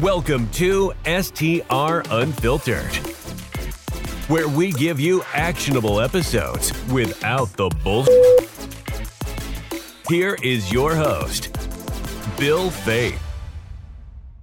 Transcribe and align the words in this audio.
Welcome 0.00 0.50
to 0.50 0.92
STR 1.04 2.02
Unfiltered, 2.10 2.96
where 4.26 4.48
we 4.48 4.72
give 4.72 4.98
you 4.98 5.22
actionable 5.32 6.00
episodes 6.00 6.72
without 6.88 7.52
the 7.52 7.68
bull. 7.84 8.04
Here 10.08 10.36
is 10.42 10.72
your 10.72 10.96
host, 10.96 11.52
Bill 12.36 12.70
Faeth. 12.70 13.20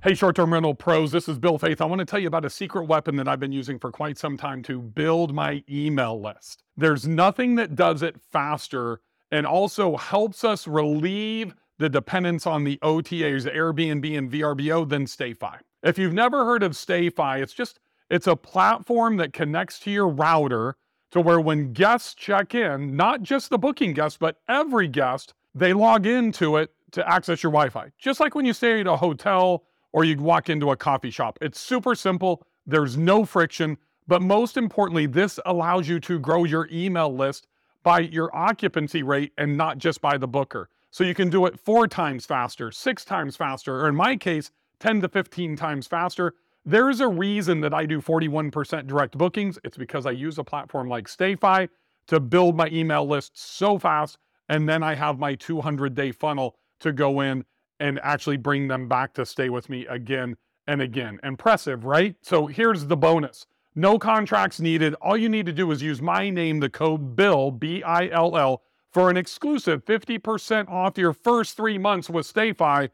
Hey, 0.01 0.13
short 0.13 0.37
term 0.37 0.53
rental 0.53 0.73
pros, 0.73 1.11
this 1.11 1.27
is 1.27 1.37
Bill 1.37 1.59
Faeth. 1.59 1.81
I 1.81 1.85
want 1.85 1.99
to 1.99 2.05
tell 2.05 2.21
you 2.21 2.29
about 2.29 2.45
a 2.45 2.49
secret 2.49 2.85
weapon 2.85 3.17
that 3.17 3.27
I've 3.27 3.41
been 3.41 3.51
using 3.51 3.77
for 3.77 3.91
quite 3.91 4.17
some 4.17 4.37
time 4.37 4.63
to 4.63 4.79
build 4.79 5.33
my 5.33 5.65
email 5.69 6.21
list. 6.21 6.63
There's 6.77 7.05
nothing 7.05 7.55
that 7.55 7.75
does 7.75 8.03
it 8.03 8.15
faster 8.31 9.01
and 9.31 9.45
also 9.45 9.97
helps 9.97 10.45
us 10.45 10.65
relieve 10.65 11.55
the 11.81 11.89
dependence 11.89 12.45
on 12.45 12.63
the 12.63 12.77
OTAs, 12.83 13.51
Airbnb 13.51 14.15
and 14.15 14.31
VRBO 14.31 14.87
then 14.87 15.05
StayFi. 15.05 15.57
If 15.81 15.97
you've 15.97 16.13
never 16.13 16.45
heard 16.45 16.61
of 16.61 16.73
StayFi, 16.73 17.41
it's 17.41 17.53
just 17.53 17.79
it's 18.07 18.27
a 18.27 18.35
platform 18.35 19.17
that 19.17 19.33
connects 19.33 19.79
to 19.79 19.91
your 19.91 20.07
router 20.07 20.75
to 21.09 21.19
where 21.19 21.41
when 21.41 21.73
guests 21.73 22.13
check 22.13 22.53
in, 22.53 22.95
not 22.95 23.23
just 23.23 23.49
the 23.49 23.57
booking 23.57 23.93
guest, 23.93 24.19
but 24.19 24.37
every 24.47 24.87
guest, 24.87 25.33
they 25.55 25.73
log 25.73 26.05
into 26.05 26.57
it 26.57 26.69
to 26.91 27.09
access 27.09 27.41
your 27.41 27.51
Wi-Fi. 27.51 27.91
Just 27.97 28.19
like 28.19 28.35
when 28.35 28.45
you 28.45 28.53
stay 28.53 28.81
at 28.81 28.85
a 28.85 28.95
hotel 28.95 29.63
or 29.91 30.03
you 30.03 30.15
walk 30.17 30.51
into 30.51 30.69
a 30.69 30.77
coffee 30.77 31.09
shop. 31.09 31.39
It's 31.41 31.59
super 31.59 31.95
simple. 31.95 32.45
There's 32.67 32.95
no 32.95 33.25
friction, 33.25 33.75
but 34.07 34.21
most 34.21 34.55
importantly, 34.55 35.07
this 35.07 35.39
allows 35.47 35.89
you 35.89 35.99
to 36.01 36.19
grow 36.19 36.43
your 36.43 36.69
email 36.71 37.11
list 37.11 37.47
by 37.81 38.01
your 38.01 38.33
occupancy 38.35 39.01
rate 39.01 39.33
and 39.39 39.57
not 39.57 39.79
just 39.79 39.99
by 39.99 40.19
the 40.19 40.27
booker. 40.27 40.69
So 40.91 41.05
you 41.05 41.15
can 41.15 41.29
do 41.29 41.45
it 41.45 41.57
four 41.57 41.87
times 41.87 42.25
faster, 42.25 42.71
six 42.71 43.05
times 43.05 43.37
faster, 43.37 43.81
or 43.81 43.87
in 43.87 43.95
my 43.95 44.17
case, 44.17 44.51
10 44.79 45.01
to 45.01 45.09
15 45.09 45.55
times 45.55 45.87
faster. 45.87 46.33
There's 46.65 46.99
a 46.99 47.07
reason 47.07 47.61
that 47.61 47.73
I 47.73 47.85
do 47.85 48.01
41% 48.01 48.87
direct 48.87 49.17
bookings. 49.17 49.57
It's 49.63 49.77
because 49.77 50.05
I 50.05 50.11
use 50.11 50.37
a 50.37 50.43
platform 50.43 50.89
like 50.89 51.07
StayFi 51.07 51.69
to 52.07 52.19
build 52.19 52.57
my 52.57 52.67
email 52.67 53.07
list 53.07 53.31
so 53.39 53.79
fast. 53.79 54.17
And 54.49 54.67
then 54.67 54.83
I 54.83 54.93
have 54.95 55.17
my 55.17 55.33
200 55.35 55.95
day 55.95 56.11
funnel 56.11 56.57
to 56.81 56.91
go 56.91 57.21
in 57.21 57.45
and 57.79 57.99
actually 58.03 58.37
bring 58.37 58.67
them 58.67 58.87
back 58.87 59.13
to 59.13 59.25
stay 59.25 59.49
with 59.49 59.69
me 59.69 59.85
again 59.87 60.35
and 60.67 60.81
again. 60.81 61.19
Impressive, 61.23 61.85
right? 61.85 62.15
So 62.21 62.47
here's 62.47 62.85
the 62.85 62.97
bonus 62.97 63.47
no 63.73 63.97
contracts 63.97 64.59
needed. 64.59 64.93
All 64.95 65.15
you 65.15 65.29
need 65.29 65.45
to 65.45 65.53
do 65.53 65.71
is 65.71 65.81
use 65.81 66.01
my 66.01 66.29
name, 66.29 66.59
the 66.59 66.69
code 66.69 67.15
BILL, 67.15 67.51
B 67.51 67.81
I 67.81 68.09
L 68.09 68.37
L, 68.37 68.61
for 68.91 69.09
an 69.09 69.17
exclusive 69.17 69.85
50% 69.85 70.69
off 70.69 70.97
your 70.97 71.13
first 71.13 71.55
three 71.55 71.77
months 71.77 72.09
with 72.09 72.31
StayFi. 72.31 72.89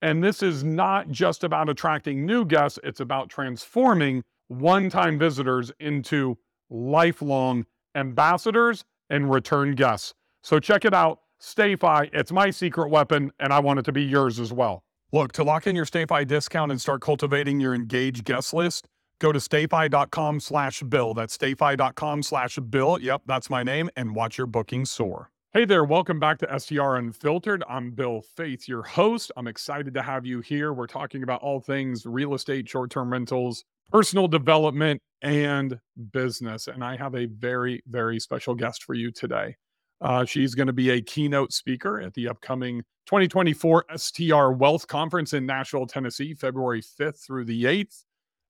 And 0.00 0.24
this 0.24 0.42
is 0.42 0.64
not 0.64 1.10
just 1.10 1.44
about 1.44 1.68
attracting 1.68 2.26
new 2.26 2.44
guests, 2.44 2.78
it's 2.82 3.00
about 3.00 3.28
transforming 3.28 4.24
one 4.48 4.90
time 4.90 5.18
visitors 5.18 5.70
into 5.78 6.38
lifelong 6.70 7.66
ambassadors 7.94 8.84
and 9.10 9.30
return 9.30 9.74
guests. 9.74 10.14
So 10.42 10.58
check 10.58 10.84
it 10.84 10.94
out. 10.94 11.20
StayFi, 11.40 12.10
it's 12.12 12.32
my 12.32 12.50
secret 12.50 12.88
weapon, 12.88 13.32
and 13.38 13.52
I 13.52 13.58
want 13.58 13.80
it 13.80 13.84
to 13.86 13.92
be 13.92 14.02
yours 14.02 14.38
as 14.38 14.52
well. 14.52 14.82
Look, 15.12 15.32
to 15.32 15.44
lock 15.44 15.66
in 15.66 15.76
your 15.76 15.84
StayFi 15.84 16.26
discount 16.26 16.70
and 16.70 16.80
start 16.80 17.00
cultivating 17.02 17.60
your 17.60 17.74
engaged 17.74 18.24
guest 18.24 18.54
list, 18.54 18.86
go 19.18 19.32
to 19.32 19.38
stayfi.com 19.38 20.40
slash 20.40 20.82
bill. 20.82 21.14
That's 21.14 21.36
stayfi.com 21.36 22.22
slash 22.22 22.58
bill. 22.58 22.98
Yep, 23.00 23.22
that's 23.26 23.50
my 23.50 23.62
name, 23.62 23.90
and 23.96 24.14
watch 24.14 24.38
your 24.38 24.46
bookings 24.46 24.90
soar. 24.90 25.30
Hey 25.54 25.66
there, 25.66 25.84
welcome 25.84 26.18
back 26.18 26.38
to 26.38 26.58
STR 26.58 26.94
Unfiltered. 26.94 27.62
I'm 27.68 27.90
Bill 27.90 28.24
Faeth, 28.38 28.66
your 28.66 28.82
host. 28.82 29.30
I'm 29.36 29.46
excited 29.46 29.92
to 29.92 30.00
have 30.00 30.24
you 30.24 30.40
here. 30.40 30.72
We're 30.72 30.86
talking 30.86 31.24
about 31.24 31.42
all 31.42 31.60
things 31.60 32.06
real 32.06 32.32
estate, 32.32 32.66
short 32.66 32.90
term 32.90 33.12
rentals, 33.12 33.62
personal 33.90 34.28
development, 34.28 35.02
and 35.20 35.78
business. 36.10 36.68
And 36.68 36.82
I 36.82 36.96
have 36.96 37.14
a 37.14 37.26
very, 37.26 37.82
very 37.86 38.18
special 38.18 38.54
guest 38.54 38.84
for 38.84 38.94
you 38.94 39.10
today. 39.10 39.54
Uh, 40.00 40.24
she's 40.24 40.54
going 40.54 40.68
to 40.68 40.72
be 40.72 40.88
a 40.88 41.02
keynote 41.02 41.52
speaker 41.52 42.00
at 42.00 42.14
the 42.14 42.28
upcoming 42.28 42.78
2024 43.04 43.84
STR 43.94 44.52
Wealth 44.52 44.86
Conference 44.86 45.34
in 45.34 45.44
Nashville, 45.44 45.86
Tennessee, 45.86 46.32
February 46.32 46.80
5th 46.80 47.22
through 47.26 47.44
the 47.44 47.64
8th. 47.64 48.04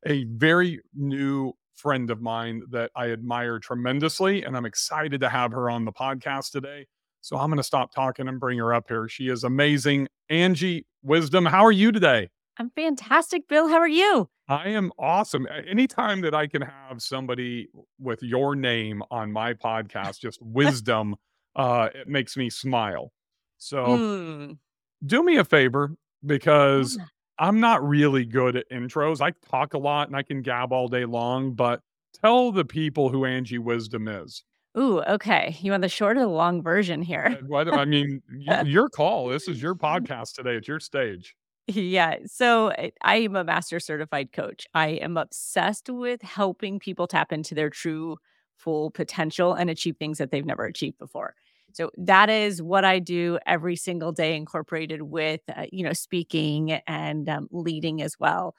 A 0.06 0.22
very 0.22 0.78
new 0.94 1.52
friend 1.74 2.10
of 2.10 2.20
mine 2.20 2.62
that 2.70 2.90
I 2.94 3.10
admire 3.10 3.58
tremendously, 3.58 4.42
and 4.42 4.56
I'm 4.56 4.66
excited 4.66 5.20
to 5.20 5.28
have 5.28 5.52
her 5.52 5.70
on 5.70 5.84
the 5.84 5.92
podcast 5.92 6.50
today. 6.52 6.86
So 7.20 7.36
I'm 7.36 7.48
going 7.48 7.58
to 7.58 7.62
stop 7.62 7.94
talking 7.94 8.26
and 8.28 8.40
bring 8.40 8.58
her 8.58 8.74
up 8.74 8.86
here. 8.88 9.08
She 9.08 9.28
is 9.28 9.44
amazing. 9.44 10.08
Angie 10.28 10.86
Wisdom, 11.02 11.46
how 11.46 11.64
are 11.64 11.72
you 11.72 11.92
today? 11.92 12.30
I'm 12.58 12.70
fantastic, 12.70 13.48
Bill. 13.48 13.68
How 13.68 13.78
are 13.78 13.88
you? 13.88 14.28
I 14.48 14.68
am 14.70 14.92
awesome. 14.98 15.46
Anytime 15.68 16.20
that 16.22 16.34
I 16.34 16.46
can 16.46 16.62
have 16.62 17.00
somebody 17.00 17.68
with 17.98 18.22
your 18.22 18.54
name 18.54 19.02
on 19.10 19.32
my 19.32 19.54
podcast, 19.54 20.20
just 20.20 20.38
wisdom, 20.42 21.16
uh, 21.56 21.88
it 21.94 22.08
makes 22.08 22.36
me 22.36 22.50
smile. 22.50 23.12
So 23.58 23.84
mm. 23.86 24.58
do 25.04 25.22
me 25.22 25.36
a 25.36 25.44
favor 25.44 25.94
because 26.26 26.98
I'm 27.38 27.60
not 27.60 27.86
really 27.86 28.24
good 28.24 28.56
at 28.56 28.70
intros. 28.70 29.20
I 29.20 29.32
talk 29.50 29.74
a 29.74 29.78
lot 29.78 30.08
and 30.08 30.16
I 30.16 30.22
can 30.22 30.42
gab 30.42 30.72
all 30.72 30.88
day 30.88 31.04
long, 31.04 31.52
but 31.54 31.80
tell 32.20 32.52
the 32.52 32.64
people 32.64 33.08
who 33.08 33.24
Angie 33.24 33.58
Wisdom 33.58 34.08
is. 34.08 34.44
Ooh, 34.78 35.02
okay. 35.02 35.56
You 35.60 35.72
want 35.72 35.82
the 35.82 35.88
short 35.88 36.16
or 36.16 36.20
the 36.20 36.26
long 36.26 36.62
version 36.62 37.02
here? 37.02 37.38
What, 37.46 37.72
I 37.72 37.84
mean, 37.84 38.22
your 38.64 38.88
call. 38.88 39.28
This 39.28 39.48
is 39.48 39.60
your 39.60 39.74
podcast 39.74 40.34
today. 40.34 40.56
It's 40.56 40.68
your 40.68 40.80
stage. 40.80 41.34
Yeah. 41.68 42.16
So 42.26 42.68
eh, 42.68 42.90
I 43.02 43.16
am 43.16 43.36
a 43.36 43.44
master 43.44 43.78
certified 43.80 44.32
coach. 44.32 44.66
I 44.74 44.88
am 44.88 45.16
obsessed 45.16 45.88
with 45.90 46.22
helping 46.22 46.78
people 46.78 47.06
tap 47.06 47.32
into 47.32 47.54
their 47.54 47.70
true 47.70 48.16
full 48.56 48.90
potential 48.90 49.52
and 49.54 49.68
achieve 49.68 49.96
things 49.98 50.18
that 50.18 50.30
they've 50.30 50.46
never 50.46 50.64
achieved 50.64 50.98
before. 50.98 51.34
So 51.74 51.90
that 51.98 52.30
is 52.30 52.62
what 52.62 52.84
I 52.84 52.98
do 52.98 53.38
every 53.46 53.76
single 53.76 54.12
day, 54.12 54.36
incorporated 54.36 55.02
with 55.02 55.40
uh, 55.54 55.66
you 55.72 55.84
know 55.84 55.92
speaking 55.92 56.72
and 56.86 57.28
um, 57.28 57.48
leading 57.50 58.02
as 58.02 58.16
well. 58.18 58.54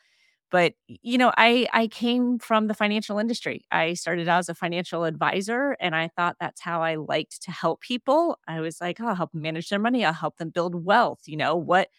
But 0.52 0.74
you 0.88 1.18
know, 1.18 1.32
I 1.38 1.68
I 1.74 1.88
came 1.88 2.40
from 2.40 2.68
the 2.68 2.76
financial 2.76 3.20
industry. 3.20 3.66
I 3.72 3.94
started 3.96 4.28
out 4.28 4.40
as 4.40 4.50
a 4.50 4.56
financial 4.56 5.04
advisor, 5.06 5.76
and 5.80 5.96
I 5.96 6.10
thought 6.10 6.38
that's 6.40 6.62
how 6.62 6.82
I 6.84 6.96
liked 6.96 7.42
to 7.44 7.52
help 7.52 7.82
people. 7.82 8.40
I 8.48 8.62
was 8.62 8.80
like, 8.80 9.02
oh, 9.02 9.08
I'll 9.08 9.16
help 9.16 9.32
them 9.34 9.42
manage 9.42 9.70
their 9.70 9.80
money. 9.80 10.06
I'll 10.06 10.14
help 10.14 10.38
them 10.38 10.50
build 10.52 10.86
wealth. 10.86 11.22
You 11.26 11.38
know 11.38 11.56
what? 11.56 11.90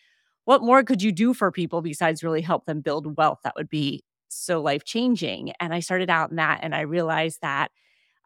What 0.45 0.63
more 0.63 0.83
could 0.85 1.03
you 1.03 1.13
do 1.13 1.35
for 1.35 1.51
people 1.51 1.81
besides 1.83 2.23
really 2.23 2.43
help 2.43 2.67
them 2.67 2.81
build 2.81 3.17
wealth? 3.17 3.41
That 3.45 3.55
would 3.57 3.69
be 3.71 4.05
so 4.29 4.61
life 4.61 4.85
changing. 4.85 5.53
And 5.61 5.73
I 5.75 5.81
started 5.81 6.11
out 6.11 6.31
in 6.31 6.37
that, 6.37 6.61
and 6.63 6.75
I 6.75 6.83
realized 6.83 7.41
that 7.43 7.71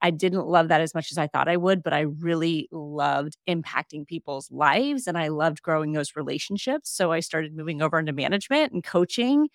I 0.00 0.10
didn't 0.10 0.46
love 0.46 0.68
that 0.68 0.80
as 0.80 0.94
much 0.94 1.10
as 1.10 1.18
I 1.18 1.26
thought 1.26 1.48
I 1.48 1.56
would, 1.56 1.82
but 1.82 1.92
I 1.92 2.00
really 2.02 2.68
loved 2.70 3.36
impacting 3.48 4.06
people's 4.06 4.50
lives 4.50 5.06
and 5.06 5.18
I 5.18 5.28
loved 5.28 5.62
growing 5.62 5.92
those 5.92 6.14
relationships. 6.16 6.90
So 6.90 7.10
I 7.12 7.20
started 7.20 7.56
moving 7.56 7.82
over 7.82 7.98
into 7.98 8.12
management 8.12 8.72
and 8.72 8.84
coaching. 8.84 9.48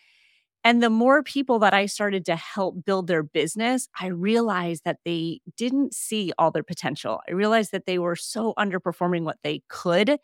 And 0.63 0.81
the 0.81 0.89
more 0.89 1.23
people 1.23 1.59
that 1.59 1.73
I 1.73 1.87
started 1.87 2.25
to 2.25 2.35
help 2.37 2.85
build 2.85 3.07
their 3.07 3.23
business, 3.23 3.89
I 3.99 4.07
realized 4.07 4.83
that 4.85 4.99
they 5.05 5.41
didn't 5.57 5.93
see 5.93 6.31
all 6.37 6.51
their 6.51 6.63
potential. 6.63 7.21
I 7.27 7.33
realized 7.33 7.71
that 7.73 7.85
they 7.85 7.99
were 7.99 8.15
so 8.15 8.53
underperforming 8.57 9.23
what 9.23 9.39
they 9.43 9.61
could. 9.69 10.17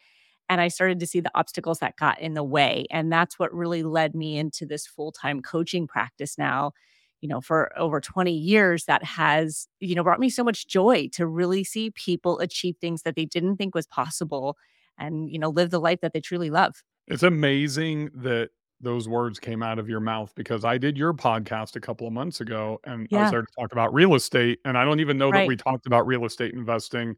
And 0.49 0.61
I 0.61 0.67
started 0.69 0.99
to 1.01 1.07
see 1.07 1.19
the 1.21 1.31
obstacles 1.35 1.79
that 1.79 1.97
got 1.97 2.19
in 2.21 2.33
the 2.35 2.43
way. 2.43 2.85
And 2.91 3.11
that's 3.11 3.39
what 3.39 3.53
really 3.53 3.83
led 3.83 4.15
me 4.15 4.37
into 4.37 4.65
this 4.65 4.87
full 4.87 5.11
time 5.11 5.41
coaching 5.41 5.87
practice 5.87 6.37
now 6.37 6.73
you 7.21 7.27
know, 7.27 7.41
for 7.41 7.77
over 7.77 7.99
20 7.99 8.31
years 8.31 8.85
that 8.85 9.03
has, 9.03 9.67
you 9.79 9.95
know, 9.95 10.03
brought 10.03 10.19
me 10.19 10.29
so 10.29 10.43
much 10.43 10.67
joy 10.67 11.09
to 11.13 11.25
really 11.25 11.63
see 11.63 11.91
people 11.91 12.39
achieve 12.39 12.75
things 12.79 13.01
that 13.03 13.15
they 13.15 13.25
didn't 13.25 13.57
think 13.57 13.75
was 13.75 13.87
possible 13.87 14.57
and, 14.97 15.29
you 15.29 15.39
know, 15.39 15.49
live 15.49 15.69
the 15.69 15.79
life 15.79 15.99
that 16.01 16.13
they 16.13 16.21
truly 16.21 16.49
love. 16.49 16.83
It's 17.07 17.23
amazing 17.23 18.09
that 18.15 18.49
those 18.81 19.09
words 19.09 19.39
came 19.39 19.61
out 19.61 19.79
of 19.79 19.89
your 19.89 19.99
mouth 19.99 20.31
because 20.35 20.63
I 20.63 20.77
did 20.77 20.97
your 20.97 21.13
podcast 21.13 21.75
a 21.75 21.81
couple 21.81 22.07
of 22.07 22.13
months 22.13 22.39
ago 22.39 22.79
and 22.85 23.07
yeah. 23.09 23.19
I 23.19 23.21
was 23.23 23.31
there 23.31 23.41
to 23.41 23.47
talk 23.59 23.73
about 23.73 23.93
real 23.93 24.15
estate. 24.15 24.59
And 24.63 24.77
I 24.77 24.85
don't 24.85 25.01
even 25.01 25.17
know 25.17 25.29
right. 25.29 25.41
that 25.41 25.47
we 25.47 25.57
talked 25.57 25.85
about 25.85 26.07
real 26.07 26.25
estate 26.25 26.53
investing. 26.53 27.15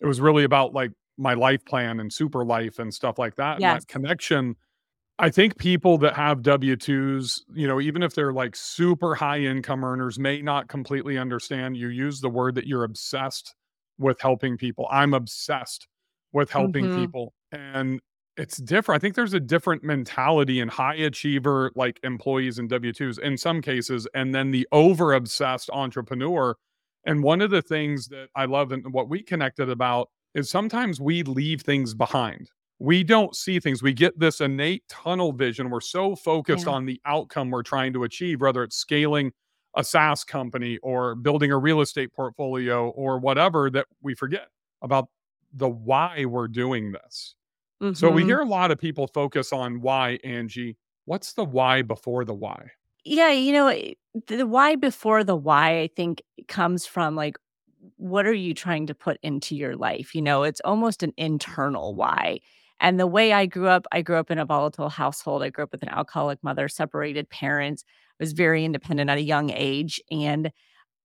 It 0.00 0.06
was 0.06 0.20
really 0.20 0.44
about 0.44 0.72
like 0.72 0.92
my 1.18 1.34
life 1.34 1.64
plan 1.66 2.00
and 2.00 2.10
super 2.10 2.44
life 2.44 2.78
and 2.78 2.92
stuff 2.92 3.18
like 3.18 3.36
that. 3.36 3.60
Yes. 3.60 3.72
And 3.72 3.82
that 3.82 3.88
connection 3.88 4.56
I 5.18 5.30
think 5.30 5.58
people 5.58 5.98
that 5.98 6.14
have 6.16 6.42
W 6.42 6.74
2s, 6.74 7.40
you 7.54 7.68
know, 7.68 7.80
even 7.80 8.02
if 8.02 8.14
they're 8.14 8.32
like 8.32 8.56
super 8.56 9.14
high 9.14 9.40
income 9.40 9.84
earners, 9.84 10.18
may 10.18 10.42
not 10.42 10.68
completely 10.68 11.18
understand. 11.18 11.76
You 11.76 11.88
use 11.88 12.20
the 12.20 12.30
word 12.30 12.54
that 12.56 12.66
you're 12.66 12.84
obsessed 12.84 13.54
with 13.98 14.20
helping 14.20 14.56
people. 14.56 14.88
I'm 14.90 15.14
obsessed 15.14 15.86
with 16.32 16.50
helping 16.50 16.86
mm-hmm. 16.86 17.00
people. 17.00 17.34
And 17.52 18.00
it's 18.36 18.56
different. 18.56 18.98
I 18.98 19.00
think 19.00 19.14
there's 19.14 19.34
a 19.34 19.40
different 19.40 19.84
mentality 19.84 20.60
in 20.60 20.68
high 20.68 20.94
achiever 20.94 21.70
like 21.76 22.00
employees 22.02 22.58
and 22.58 22.68
W 22.70 22.92
2s 22.92 23.18
in 23.18 23.36
some 23.36 23.60
cases, 23.60 24.08
and 24.14 24.34
then 24.34 24.50
the 24.50 24.66
over 24.72 25.12
obsessed 25.12 25.68
entrepreneur. 25.72 26.56
And 27.04 27.22
one 27.22 27.42
of 27.42 27.50
the 27.50 27.62
things 27.62 28.08
that 28.08 28.28
I 28.34 28.46
love 28.46 28.72
and 28.72 28.92
what 28.92 29.10
we 29.10 29.22
connected 29.22 29.68
about 29.68 30.08
is 30.34 30.48
sometimes 30.48 31.00
we 31.00 31.22
leave 31.22 31.60
things 31.60 31.94
behind 31.94 32.48
we 32.82 33.04
don't 33.04 33.36
see 33.36 33.60
things. 33.60 33.80
We 33.80 33.92
get 33.92 34.18
this 34.18 34.40
innate 34.40 34.82
tunnel 34.88 35.32
vision. 35.32 35.70
We're 35.70 35.80
so 35.80 36.16
focused 36.16 36.66
Yeah. 36.66 36.72
on 36.72 36.84
the 36.84 37.00
outcome 37.04 37.50
we're 37.50 37.62
trying 37.62 37.92
to 37.92 38.02
achieve, 38.02 38.40
whether 38.40 38.64
it's 38.64 38.74
scaling 38.76 39.32
a 39.76 39.84
SaaS 39.84 40.24
company 40.24 40.78
or 40.82 41.14
building 41.14 41.52
a 41.52 41.58
real 41.58 41.80
estate 41.80 42.12
portfolio 42.12 42.88
or 42.90 43.18
whatever, 43.20 43.70
that 43.70 43.86
we 44.02 44.14
forget 44.14 44.48
about 44.82 45.08
the 45.52 45.68
why 45.68 46.24
we're 46.24 46.48
doing 46.48 46.90
this. 46.92 47.36
So 47.94 48.10
we 48.10 48.22
Mhm. 48.22 48.26
hear 48.26 48.40
a 48.40 48.44
lot 48.46 48.70
of 48.72 48.78
people 48.78 49.06
focus 49.06 49.52
on 49.52 49.80
why, 49.80 50.18
Angie. 50.24 50.76
What's 51.04 51.34
the 51.34 51.44
why 51.44 51.82
before 51.82 52.24
the 52.24 52.34
why? 52.34 52.70
Yeah, 53.04 53.30
you 53.30 53.52
know, 53.52 53.72
the 54.26 54.46
why 54.46 54.76
before 54.76 55.22
the 55.24 55.36
why, 55.36 55.80
I 55.80 55.88
think 55.88 56.22
comes 56.48 56.86
from 56.86 57.14
like, 57.16 57.36
what 57.96 58.26
are 58.26 58.32
you 58.32 58.54
trying 58.54 58.86
to 58.88 58.94
put 58.94 59.18
into 59.22 59.56
your 59.56 59.76
life? 59.76 60.14
You 60.14 60.22
know, 60.22 60.42
it's 60.44 60.60
almost 60.64 61.02
an 61.02 61.12
internal 61.16 61.94
why. 61.94 62.40
And 62.82 63.00
the 63.00 63.06
way 63.06 63.32
I 63.32 63.46
grew 63.46 63.68
up, 63.68 63.86
I 63.92 64.02
grew 64.02 64.16
up 64.16 64.30
in 64.30 64.38
a 64.38 64.44
volatile 64.44 64.90
household. 64.90 65.42
I 65.42 65.48
grew 65.48 65.64
up 65.64 65.72
with 65.72 65.82
an 65.82 65.88
alcoholic 65.88 66.42
mother, 66.42 66.68
separated 66.68 67.30
parents, 67.30 67.84
I 68.20 68.22
was 68.22 68.32
very 68.32 68.64
independent 68.64 69.08
at 69.08 69.18
a 69.18 69.22
young 69.22 69.50
age. 69.50 70.00
And 70.10 70.52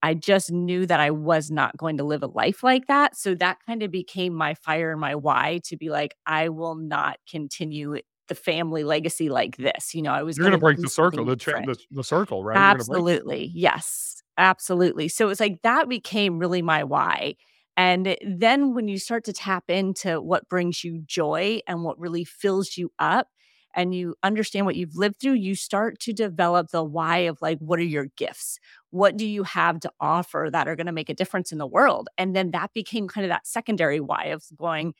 I 0.02 0.14
just 0.14 0.52
knew 0.52 0.86
that 0.86 1.00
I 1.00 1.10
was 1.10 1.50
not 1.50 1.76
going 1.76 1.98
to 1.98 2.04
live 2.04 2.22
a 2.22 2.26
life 2.26 2.62
like 2.62 2.86
that. 2.88 3.16
So 3.16 3.34
that 3.36 3.58
kind 3.66 3.82
of 3.82 3.90
became 3.90 4.34
my 4.34 4.54
fire 4.54 4.92
and 4.92 5.00
my 5.00 5.14
why 5.14 5.60
to 5.64 5.76
be 5.76 5.90
like, 5.90 6.14
I 6.26 6.50
will 6.50 6.76
not 6.76 7.18
continue 7.28 7.98
the 8.28 8.34
family 8.34 8.84
legacy 8.84 9.28
like 9.28 9.56
this. 9.56 9.94
You 9.94 10.02
know, 10.02 10.12
I 10.12 10.22
was 10.22 10.36
You're 10.36 10.44
going 10.44 10.52
to 10.52 10.58
gonna 10.58 10.74
break 10.74 10.82
the 10.82 10.90
circle, 10.90 11.24
the, 11.24 11.36
cha- 11.36 11.60
the 11.62 11.78
the 11.90 12.04
circle, 12.04 12.44
right? 12.44 12.54
You're 12.54 12.76
gonna 12.76 12.84
break 12.84 13.00
it. 13.00 13.04
Absolutely. 13.10 13.52
Yes. 13.54 14.22
Absolutely. 14.36 15.08
So 15.08 15.30
it's 15.30 15.40
like 15.40 15.62
that 15.62 15.88
became 15.88 16.38
really 16.38 16.62
my 16.62 16.84
why. 16.84 17.34
And 17.78 18.18
then 18.26 18.74
when 18.74 18.88
you 18.88 18.98
start 18.98 19.24
to 19.26 19.32
tap 19.32 19.64
into 19.70 20.20
what 20.20 20.50
brings 20.50 20.84
you 20.84 21.00
joy 21.06 21.60
and 21.66 21.84
what 21.84 21.98
really 22.00 22.24
fills 22.24 22.76
you 22.76 22.92
up, 22.98 23.28
and 23.74 23.94
you 23.94 24.16
understand 24.24 24.66
what 24.66 24.76
you've 24.76 24.96
lived 24.96 25.20
through, 25.20 25.34
you 25.34 25.54
start 25.54 26.00
to 26.00 26.12
develop 26.12 26.70
the 26.70 26.82
why 26.82 27.18
of 27.18 27.40
like, 27.42 27.58
what 27.60 27.78
are 27.78 27.84
your 27.84 28.06
gifts? 28.16 28.58
What 28.90 29.16
do 29.16 29.26
you 29.26 29.44
have 29.44 29.80
to 29.80 29.92
offer 30.00 30.48
that 30.52 30.66
are 30.66 30.76
going 30.76 30.86
to 30.86 30.92
make 30.92 31.10
a 31.10 31.14
difference 31.14 31.52
in 31.52 31.58
the 31.58 31.66
world? 31.66 32.08
And 32.18 32.34
then 32.34 32.50
that 32.52 32.72
became 32.74 33.08
kind 33.08 33.24
of 33.24 33.30
that 33.30 33.46
secondary 33.46 34.00
why 34.00 34.26
of 34.26 34.42
going, 34.56 34.94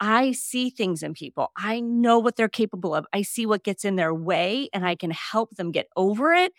I 0.00 0.32
see 0.32 0.70
things 0.70 1.02
in 1.02 1.14
people. 1.14 1.52
I 1.56 1.80
know 1.80 2.18
what 2.18 2.36
they're 2.36 2.48
capable 2.48 2.94
of. 2.94 3.06
I 3.14 3.22
see 3.22 3.46
what 3.46 3.64
gets 3.64 3.84
in 3.84 3.96
their 3.96 4.14
way, 4.14 4.68
and 4.74 4.86
I 4.86 4.94
can 4.96 5.10
help 5.10 5.56
them 5.56 5.72
get 5.72 5.88
over 5.96 6.32
it 6.34 6.52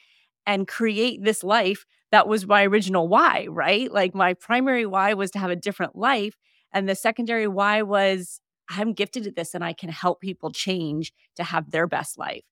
and 0.47 0.67
create 0.67 1.23
this 1.23 1.43
life 1.43 1.85
that 2.11 2.27
was 2.27 2.47
my 2.47 2.65
original 2.65 3.07
why, 3.07 3.47
right? 3.49 3.91
Like 3.91 4.15
my 4.15 4.33
primary 4.33 4.85
why 4.85 5.13
was 5.13 5.31
to 5.31 5.39
have 5.39 5.51
a 5.51 5.55
different 5.55 5.95
life. 5.95 6.35
And 6.73 6.87
the 6.87 6.95
secondary 6.95 7.47
why 7.47 7.81
was 7.81 8.39
I'm 8.69 8.93
gifted 8.93 9.27
at 9.27 9.35
this 9.35 9.53
and 9.53 9.63
I 9.63 9.73
can 9.73 9.89
help 9.89 10.21
people 10.21 10.51
change 10.51 11.13
to 11.35 11.43
have 11.43 11.71
their 11.71 11.87
best 11.87 12.17
life. 12.17 12.43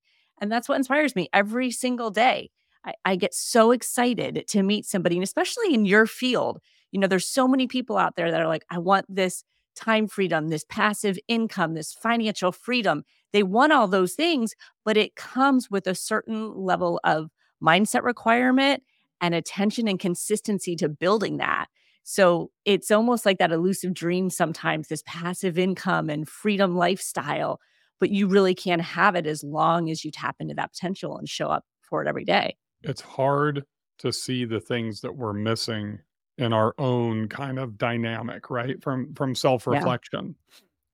And 0.42 0.52
that's 0.52 0.68
what 0.68 0.76
inspires 0.76 1.16
me 1.16 1.30
every 1.34 1.72
single 1.72 2.12
day. 2.12 2.52
I, 2.86 2.94
I 3.06 3.16
get 3.16 3.34
so 3.34 3.72
excited 3.72 4.46
to 4.50 4.64
meet 4.64 4.86
somebody, 4.86 5.16
and 5.16 5.24
especially 5.24 5.74
in 5.74 5.86
your 5.86 6.06
field. 6.06 6.60
You 6.92 7.00
know, 7.00 7.08
there's 7.08 7.28
so 7.28 7.48
many 7.48 7.68
people 7.68 7.98
out 7.98 8.16
there 8.16 8.32
that 8.32 8.42
are 8.42 8.48
like, 8.48 8.66
I 8.70 8.78
want 8.78 9.06
this 9.10 9.44
time 9.76 10.08
freedom, 10.08 10.50
this 10.50 10.66
passive 10.68 11.18
income, 11.28 11.74
this 11.74 11.94
financial 11.94 12.52
freedom. 12.52 13.04
They 13.34 13.44
want 13.44 13.74
all 13.74 13.88
those 13.88 14.14
things, 14.14 14.54
but 14.86 14.96
it 14.96 15.16
comes 15.16 15.70
with 15.70 15.88
a 15.88 15.96
certain 15.96 16.56
level 16.56 17.00
of 17.04 17.30
mindset 17.66 18.04
requirement 18.04 18.84
and 19.22 19.34
attention 19.34 19.88
and 19.88 20.00
consistency 20.00 20.76
to 20.76 20.90
building 20.90 21.38
that. 21.38 21.68
So 22.04 22.52
it's 22.66 22.92
almost 22.92 23.26
like 23.26 23.40
that 23.40 23.52
elusive 23.52 23.94
dream 23.94 24.30
sometimes, 24.30 24.88
this 24.88 25.04
passive 25.08 25.58
income 25.58 26.10
and 26.10 26.30
freedom 26.30 26.76
lifestyle, 26.76 27.60
but 28.00 28.12
you 28.12 28.28
really 28.28 28.54
can't 28.54 28.82
have 28.82 29.16
it 29.16 29.26
as 29.26 29.44
long 29.44 29.90
as 29.90 30.06
you 30.06 30.12
tap 30.12 30.36
into 30.40 30.54
that 30.54 30.74
potential 30.74 31.18
and 31.18 31.28
show 31.28 31.48
up 31.48 31.66
for 31.82 32.04
it 32.04 32.08
every 32.08 32.26
day. 32.26 32.58
It's 32.84 33.02
hard 33.02 33.64
to 34.00 34.12
see 34.12 34.46
the 34.46 34.60
things 34.60 35.02
that 35.02 35.16
we're 35.16 35.34
missing 35.34 36.00
in 36.38 36.54
our 36.54 36.76
own 36.78 37.30
kind 37.30 37.58
of 37.58 37.78
dynamic, 37.78 38.50
right? 38.50 38.84
From 38.84 39.14
from 39.16 39.34
self-reflection. 39.34 40.36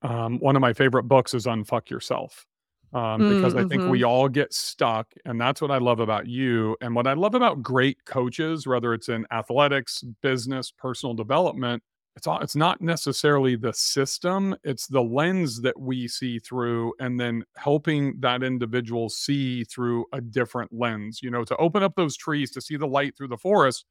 Um, 0.04 0.40
one 0.40 0.56
of 0.56 0.62
my 0.62 0.74
favorite 0.74 1.04
books 1.04 1.34
is 1.34 1.46
Unfuck 1.46 1.90
Yourself. 1.90 2.46
Um, 2.94 3.24
because 3.24 3.56
I 3.56 3.64
think 3.64 3.84
Mm-hmm. 3.84 3.94
we 3.94 4.04
all 4.04 4.28
get 4.28 4.54
stuck, 4.54 5.14
and 5.24 5.40
that's 5.40 5.62
what 5.62 5.72
I 5.72 5.78
love 5.78 6.02
about 6.02 6.28
you. 6.28 6.76
And 6.82 6.94
what 6.94 7.08
I 7.08 7.14
love 7.14 7.36
about 7.36 7.64
great 7.64 8.04
coaches, 8.06 8.68
whether 8.68 8.94
it's 8.94 9.08
in 9.08 9.26
athletics, 9.32 10.04
business, 10.22 10.72
personal 10.72 11.14
development, 11.14 11.84
it's 12.18 12.28
all 12.28 12.40
it's 12.42 12.56
not 12.58 12.82
necessarily 12.82 13.56
the 13.56 13.72
system, 13.72 14.54
it's 14.66 14.88
the 14.88 15.02
lens 15.02 15.62
that 15.62 15.80
we 15.80 16.10
see 16.10 16.38
through, 16.40 16.94
and 17.00 17.18
then 17.18 17.46
helping 17.56 18.20
that 18.20 18.44
individual 18.44 19.08
see 19.08 19.64
through 19.64 20.06
a 20.12 20.20
different 20.20 20.74
lens. 20.74 21.22
You 21.24 21.32
know, 21.32 21.46
to 21.46 21.56
open 21.58 21.84
up 21.84 21.96
those 21.96 22.18
trees 22.18 22.52
to 22.52 22.62
see 22.62 22.76
the 22.76 22.88
light 22.88 23.16
through 23.16 23.30
the 23.30 23.38
forest 23.38 23.86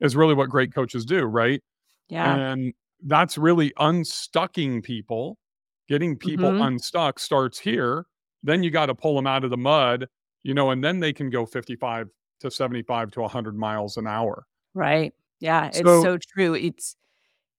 is 0.00 0.16
really 0.16 0.34
what 0.34 0.48
great 0.48 0.72
coaches 0.74 1.04
do, 1.04 1.24
right? 1.24 1.62
Yeah. 2.08 2.40
And 2.40 2.74
that's 3.02 3.38
really 3.38 3.72
unstucking 3.78 4.82
people. 4.82 5.38
Getting 5.88 6.16
people 6.18 6.54
Mhm. 6.54 6.66
unstuck 6.66 7.18
starts 7.18 7.58
here. 7.58 8.06
Then 8.46 8.62
you 8.64 8.70
got 8.70 8.86
to 8.86 8.96
pull 8.96 9.16
them 9.16 9.26
out 9.28 9.44
of 9.44 9.50
the 9.50 9.58
mud, 9.58 10.08
you 10.44 10.54
know, 10.54 10.70
and 10.70 10.82
then 10.84 11.00
they 11.00 11.12
can 11.12 11.30
go 11.30 11.46
55 11.46 12.08
to 12.40 12.50
75 12.50 13.10
to 13.12 13.22
100 13.22 13.56
miles 13.58 13.98
an 13.98 14.06
hour. 14.06 14.46
Right. 14.74 15.12
Yeah, 15.40 15.70
it's 15.74 15.92
So 15.92 16.00
so 16.00 16.18
true. 16.18 16.54
It's 16.54 16.96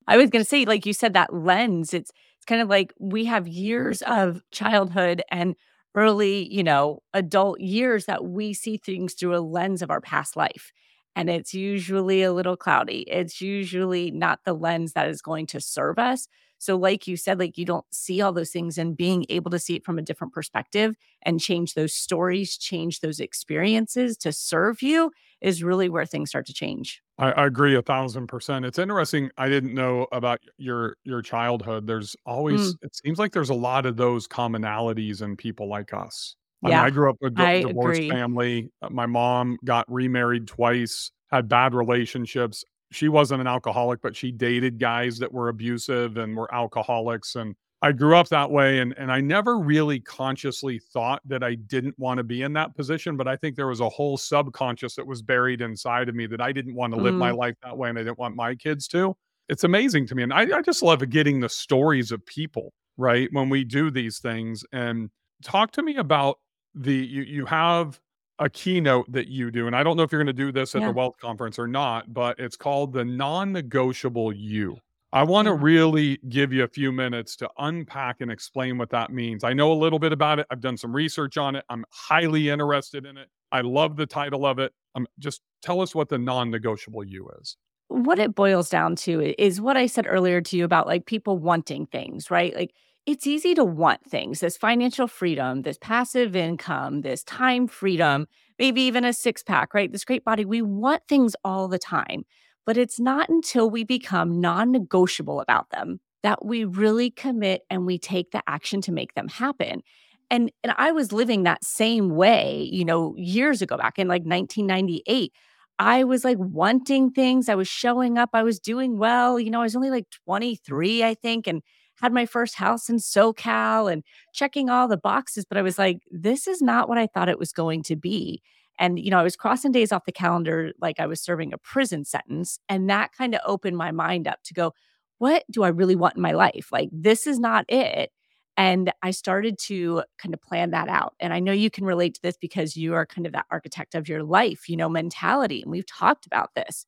I 0.07 0.18
was 0.18 0.30
gonna 0.30 0.45
say, 0.45 0.66
like 0.66 0.86
you 0.86 0.94
said, 0.94 1.13
that 1.13 1.34
lens, 1.34 1.94
it's 1.94 2.12
it's 2.38 2.45
kind 2.45 2.62
of 2.62 2.69
like 2.69 2.94
we 3.00 3.25
have 3.25 3.48
years 3.48 4.01
of 4.04 4.42
childhood 4.51 5.24
and 5.31 5.56
early, 5.95 6.54
you 6.54 6.63
know, 6.63 7.01
adult 7.13 7.60
years 7.62 8.06
that 8.07 8.25
we 8.25 8.54
see 8.54 8.78
things 8.78 9.13
through 9.16 9.36
a 9.36 9.40
lens 9.42 9.81
of 9.81 9.92
our 9.92 10.01
past 10.01 10.36
life. 10.38 10.72
And 11.16 11.30
it's 11.30 11.54
usually 11.54 12.24
a 12.24 12.33
little 12.33 12.57
cloudy. 12.57 13.01
It's 13.10 13.42
usually 13.42 14.12
not 14.12 14.42
the 14.45 14.54
lens 14.54 14.94
that 14.94 15.10
is 15.10 15.22
going 15.22 15.48
to 15.48 15.62
serve 15.62 16.00
us. 16.00 16.28
So, 16.57 16.77
like 16.77 17.07
you 17.07 17.18
said, 17.18 17.39
like 17.39 17.57
you 17.57 17.65
don't 17.65 17.86
see 17.94 18.21
all 18.21 18.33
those 18.33 18.51
things 18.51 18.77
and 18.77 18.98
being 18.98 19.25
able 19.30 19.51
to 19.51 19.59
see 19.59 19.75
it 19.75 19.86
from 19.86 19.98
a 20.00 20.01
different 20.01 20.33
perspective 20.33 20.95
and 21.24 21.39
change 21.39 21.74
those 21.74 21.94
stories, 21.94 22.57
change 22.57 23.00
those 23.01 23.19
experiences 23.19 24.18
to 24.18 24.31
serve 24.31 24.81
you 24.81 25.12
is 25.42 25.63
really 25.63 25.89
where 25.89 26.06
things 26.06 26.30
start 26.30 26.45
to 26.48 26.54
change. 26.54 27.01
I, 27.18 27.31
I 27.31 27.45
agree 27.48 27.75
a 27.75 27.81
thousand 27.81 28.27
percent. 28.27 28.65
It's 28.65 28.77
interesting. 28.80 29.31
I 29.38 29.50
didn't 29.50 29.74
know 29.74 30.07
about 30.12 30.39
your 30.57 30.98
your 31.04 31.21
childhood. 31.21 31.88
There's 31.88 32.15
always 32.25 32.74
Mm. 32.74 32.77
it 32.81 32.95
seems 32.95 33.18
like 33.19 33.31
there's 33.33 33.50
a 33.50 33.54
lot 33.56 33.86
of 33.86 33.98
those 33.98 34.27
commonalities 34.27 35.21
in 35.21 35.36
people 35.38 35.68
like 35.68 35.94
us. 35.94 36.36
I 36.63 36.69
mean, 36.69 36.80
Yeah, 36.80 36.86
I 36.86 36.89
grew 36.89 37.09
up 37.09 37.18
with 37.21 37.39
a 37.39 37.48
divorced 37.59 38.04
family. 38.09 38.71
Uh, 38.81 38.89
My 38.89 39.06
mom 39.06 39.57
got 39.65 39.86
remarried 39.92 40.47
twice, 40.47 41.11
had 41.31 41.47
bad 41.47 41.73
relationships. 41.73 42.64
She 42.91 43.09
wasn't 43.09 43.41
an 43.41 43.47
alcoholic, 43.47 44.01
but 44.01 44.15
she 44.15 44.31
dated 44.31 44.79
guys 44.79 45.19
that 45.19 45.31
were 45.31 45.49
abusive 45.49 46.17
and 46.17 46.35
were 46.35 46.53
alcoholics. 46.53 47.35
And 47.35 47.56
I 47.81 47.91
grew 47.91 48.15
up 48.15 48.29
that 48.29 48.49
way. 48.49 48.79
And, 48.79 48.94
and 48.97 49.11
I 49.11 49.21
never 49.21 49.59
really 49.59 49.99
consciously 49.99 50.79
thought 50.79 51.21
that 51.25 51.44
I 51.44 51.56
didn't 51.56 51.97
want 51.99 52.17
to 52.19 52.23
be 52.23 52.41
in 52.44 52.53
that 52.53 52.75
position. 52.75 53.17
But 53.17 53.27
I 53.27 53.35
think 53.35 53.56
there 53.56 53.67
was 53.67 53.81
a 53.81 53.89
whole 53.89 54.17
subconscious 54.17 54.95
that 54.95 55.06
was 55.06 55.21
buried 55.21 55.61
inside 55.61 56.09
of 56.09 56.15
me 56.15 56.27
that 56.27 56.41
I 56.41 56.51
didn't 56.51 56.75
want 56.75 56.94
to 56.94 56.99
live 56.99 57.17
my 57.17 57.29
Mm, 57.29 57.37
life 57.37 57.56
that 57.63 57.77
way 57.77 57.89
and 57.89 57.99
I 57.99 58.03
didn't 58.03 58.19
want 58.19 58.35
my 58.35 58.56
kids 58.56 58.87
to. 58.89 59.15
It's 59.49 59.63
amazing 59.63 60.07
to 60.07 60.15
me. 60.15 60.23
And 60.23 60.33
I, 60.33 60.57
I 60.57 60.61
just 60.61 60.81
love 60.81 61.07
getting 61.09 61.39
the 61.39 61.49
stories 61.49 62.11
of 62.11 62.25
people, 62.25 62.73
right? 62.97 63.29
When 63.31 63.49
we 63.49 63.63
do 63.63 63.91
these 63.91 64.19
things. 64.19 64.63
And 64.71 65.09
talk 65.44 65.71
to 65.73 65.83
me 65.83 65.97
about 65.97 66.39
the 66.73 66.94
you 66.95 67.23
you 67.23 67.45
have 67.45 67.99
a 68.39 68.49
keynote 68.49 69.11
that 69.11 69.27
you 69.27 69.49
do 69.51 69.67
and 69.67 69.75
i 69.75 69.83
don't 69.83 69.97
know 69.97 70.03
if 70.03 70.11
you're 70.11 70.23
going 70.23 70.27
to 70.27 70.33
do 70.33 70.51
this 70.51 70.75
at 70.75 70.81
the 70.81 70.91
wealth 70.91 71.15
conference 71.19 71.57
or 71.57 71.67
not 71.67 72.13
but 72.13 72.37
it's 72.39 72.56
called 72.56 72.94
the 72.94 73.03
non-negotiable 73.06 74.33
you. 74.33 74.77
I 75.13 75.23
want 75.23 75.45
to 75.45 75.53
really 75.53 76.19
give 76.27 76.51
you 76.51 76.65
a 76.65 76.67
few 76.67 76.91
minutes 76.91 77.37
to 77.37 77.49
unpack 77.57 78.17
and 78.19 78.29
explain 78.29 78.77
what 78.77 78.89
that 78.89 79.09
means. 79.09 79.45
I 79.45 79.53
know 79.53 79.71
a 79.71 79.73
little 79.73 79.99
bit 79.99 80.11
about 80.11 80.39
it 80.39 80.47
i've 80.51 80.61
done 80.61 80.77
some 80.77 80.95
research 80.95 81.37
on 81.37 81.56
it 81.56 81.65
i'm 81.69 81.85
highly 81.89 82.49
interested 82.49 83.06
in 83.06 83.17
it 83.17 83.29
i 83.51 83.61
love 83.61 83.95
the 83.95 84.06
title 84.06 84.45
of 84.45 84.59
it 84.59 84.73
um, 84.97 85.07
just 85.19 85.41
tell 85.61 85.79
us 85.81 85.94
what 85.95 86.09
the 86.09 86.17
non-negotiable 86.17 87.03
you 87.03 87.29
is. 87.39 87.56
What 87.87 88.19
it 88.19 88.35
boils 88.35 88.69
down 88.69 88.95
to 88.97 89.33
is 89.41 89.61
what 89.61 89.77
I 89.77 89.85
said 89.85 90.06
earlier 90.07 90.41
to 90.41 90.57
you 90.57 90.65
about 90.65 90.87
like 90.87 91.06
people 91.06 91.37
wanting 91.37 91.85
things, 91.85 92.29
right? 92.29 92.53
Like 92.53 92.73
it's 93.07 93.26
easy 93.26 93.56
to 93.56 93.64
want 93.64 94.04
things, 94.04 94.42
this 94.42 94.57
financial 94.57 95.07
freedom, 95.07 95.61
this 95.61 95.78
passive 95.80 96.35
income, 96.35 97.02
this 97.02 97.23
time 97.23 97.66
freedom, 97.66 98.28
maybe 98.59 98.81
even 98.81 99.06
a 99.06 99.14
six 99.14 99.42
pack, 99.42 99.73
right? 99.73 99.90
This 99.90 100.04
great 100.04 100.26
body. 100.26 100.44
We 100.44 100.61
want 100.61 101.04
things 101.07 101.33
all 101.45 101.69
the 101.69 101.80
time, 101.80 102.26
but 102.66 102.76
it's 102.76 102.99
not 102.99 103.30
until 103.30 103.69
we 103.69 103.85
become 103.85 104.42
non 104.42 104.73
negotiable 104.73 105.40
about 105.40 105.69
them 105.69 106.02
that 106.23 106.45
we 106.45 106.66
really 106.66 107.09
commit 107.09 107.61
and 107.69 107.85
we 107.85 107.97
take 107.97 108.31
the 108.31 108.44
action 108.45 108.81
to 108.81 108.92
make 108.92 109.14
them 109.14 109.30
happen. 109.30 109.81
And, 110.30 110.52
and 110.61 110.73
I 110.78 110.92
was 110.92 111.14
living 111.14 111.44
that 111.44 111.64
same 111.64 112.09
way, 112.09 112.68
you 112.69 112.83
know, 112.83 113.16
years 113.16 113.61
ago, 113.61 113.78
back 113.78 113.97
in 113.97 114.09
like 114.09 114.23
1998. 114.23 115.31
I 115.80 116.04
was 116.04 116.26
like 116.26 116.37
wanting 116.40 117.11
things. 117.11 117.47
I 117.47 117.56
was 117.56 117.69
showing 117.69 118.18
up. 118.18 118.31
I 118.33 118.44
was 118.44 118.59
doing 118.59 118.97
well. 118.97 119.40
You 119.40 119.52
know, 119.52 119.61
I 119.61 119.64
was 119.64 119.76
only 119.76 119.92
like 119.92 120.07
23, 120.26 121.04
I 121.06 121.14
think, 121.14 121.47
and 121.47 121.61
had 122.01 122.13
my 122.13 122.25
first 122.25 122.56
house 122.56 122.89
in 122.89 122.97
SoCal 122.97 123.92
and 123.92 124.04
checking 124.33 124.69
all 124.69 124.87
the 124.87 124.97
boxes. 124.97 125.45
But 125.45 125.57
I 125.57 125.61
was 125.61 125.77
like, 125.77 126.01
this 126.11 126.47
is 126.47 126.61
not 126.61 126.87
what 126.89 126.97
I 126.97 127.07
thought 127.07 127.30
it 127.30 127.39
was 127.39 127.51
going 127.51 127.83
to 127.83 127.95
be. 127.95 128.42
And, 128.80 128.99
you 128.99 129.09
know, 129.09 129.19
I 129.19 129.23
was 129.23 129.35
crossing 129.35 129.71
days 129.71 129.92
off 129.92 130.06
the 130.06 130.11
calendar 130.11 130.71
like 130.80 130.99
I 130.99 131.07
was 131.07 131.19
serving 131.19 131.54
a 131.54 131.57
prison 131.57 132.06
sentence. 132.06 132.59
And 132.69 132.89
that 132.89 133.11
kind 133.11 133.33
of 133.33 133.42
opened 133.45 133.77
my 133.77 133.92
mind 133.92 134.27
up 134.27 134.44
to 134.44 134.54
go, 134.54 134.73
what 135.18 135.44
do 135.49 135.63
I 135.63 135.69
really 135.69 135.95
want 135.95 136.16
in 136.16 136.21
my 136.21 136.33
life? 136.33 136.69
Like, 136.71 136.89
this 136.92 137.25
is 137.25 137.39
not 137.39 137.66
it. 137.69 138.11
And 138.56 138.92
I 139.04 139.11
started 139.11 139.57
to 139.66 140.04
kind 140.18 140.33
of 140.33 140.42
plan 140.42 140.71
that 140.71 140.89
out. 140.89 141.13
And 141.19 141.31
I 141.31 141.39
know 141.39 141.51
you 141.51 141.69
can 141.69 141.85
relate 141.85 142.16
to 142.16 142.21
this 142.21 142.37
because 142.37 142.75
you 142.75 142.95
are 142.95 143.06
kind 143.06 143.27
of 143.27 143.33
that 143.33 143.45
architect 143.51 143.95
of 143.95 144.07
your 144.07 144.23
life, 144.23 144.68
you 144.68 144.77
know, 144.77 144.89
mentality. 144.89 145.61
And 145.61 145.71
we've 145.71 145.85
talked 145.85 146.25
about 146.25 146.56
this. 146.56 146.85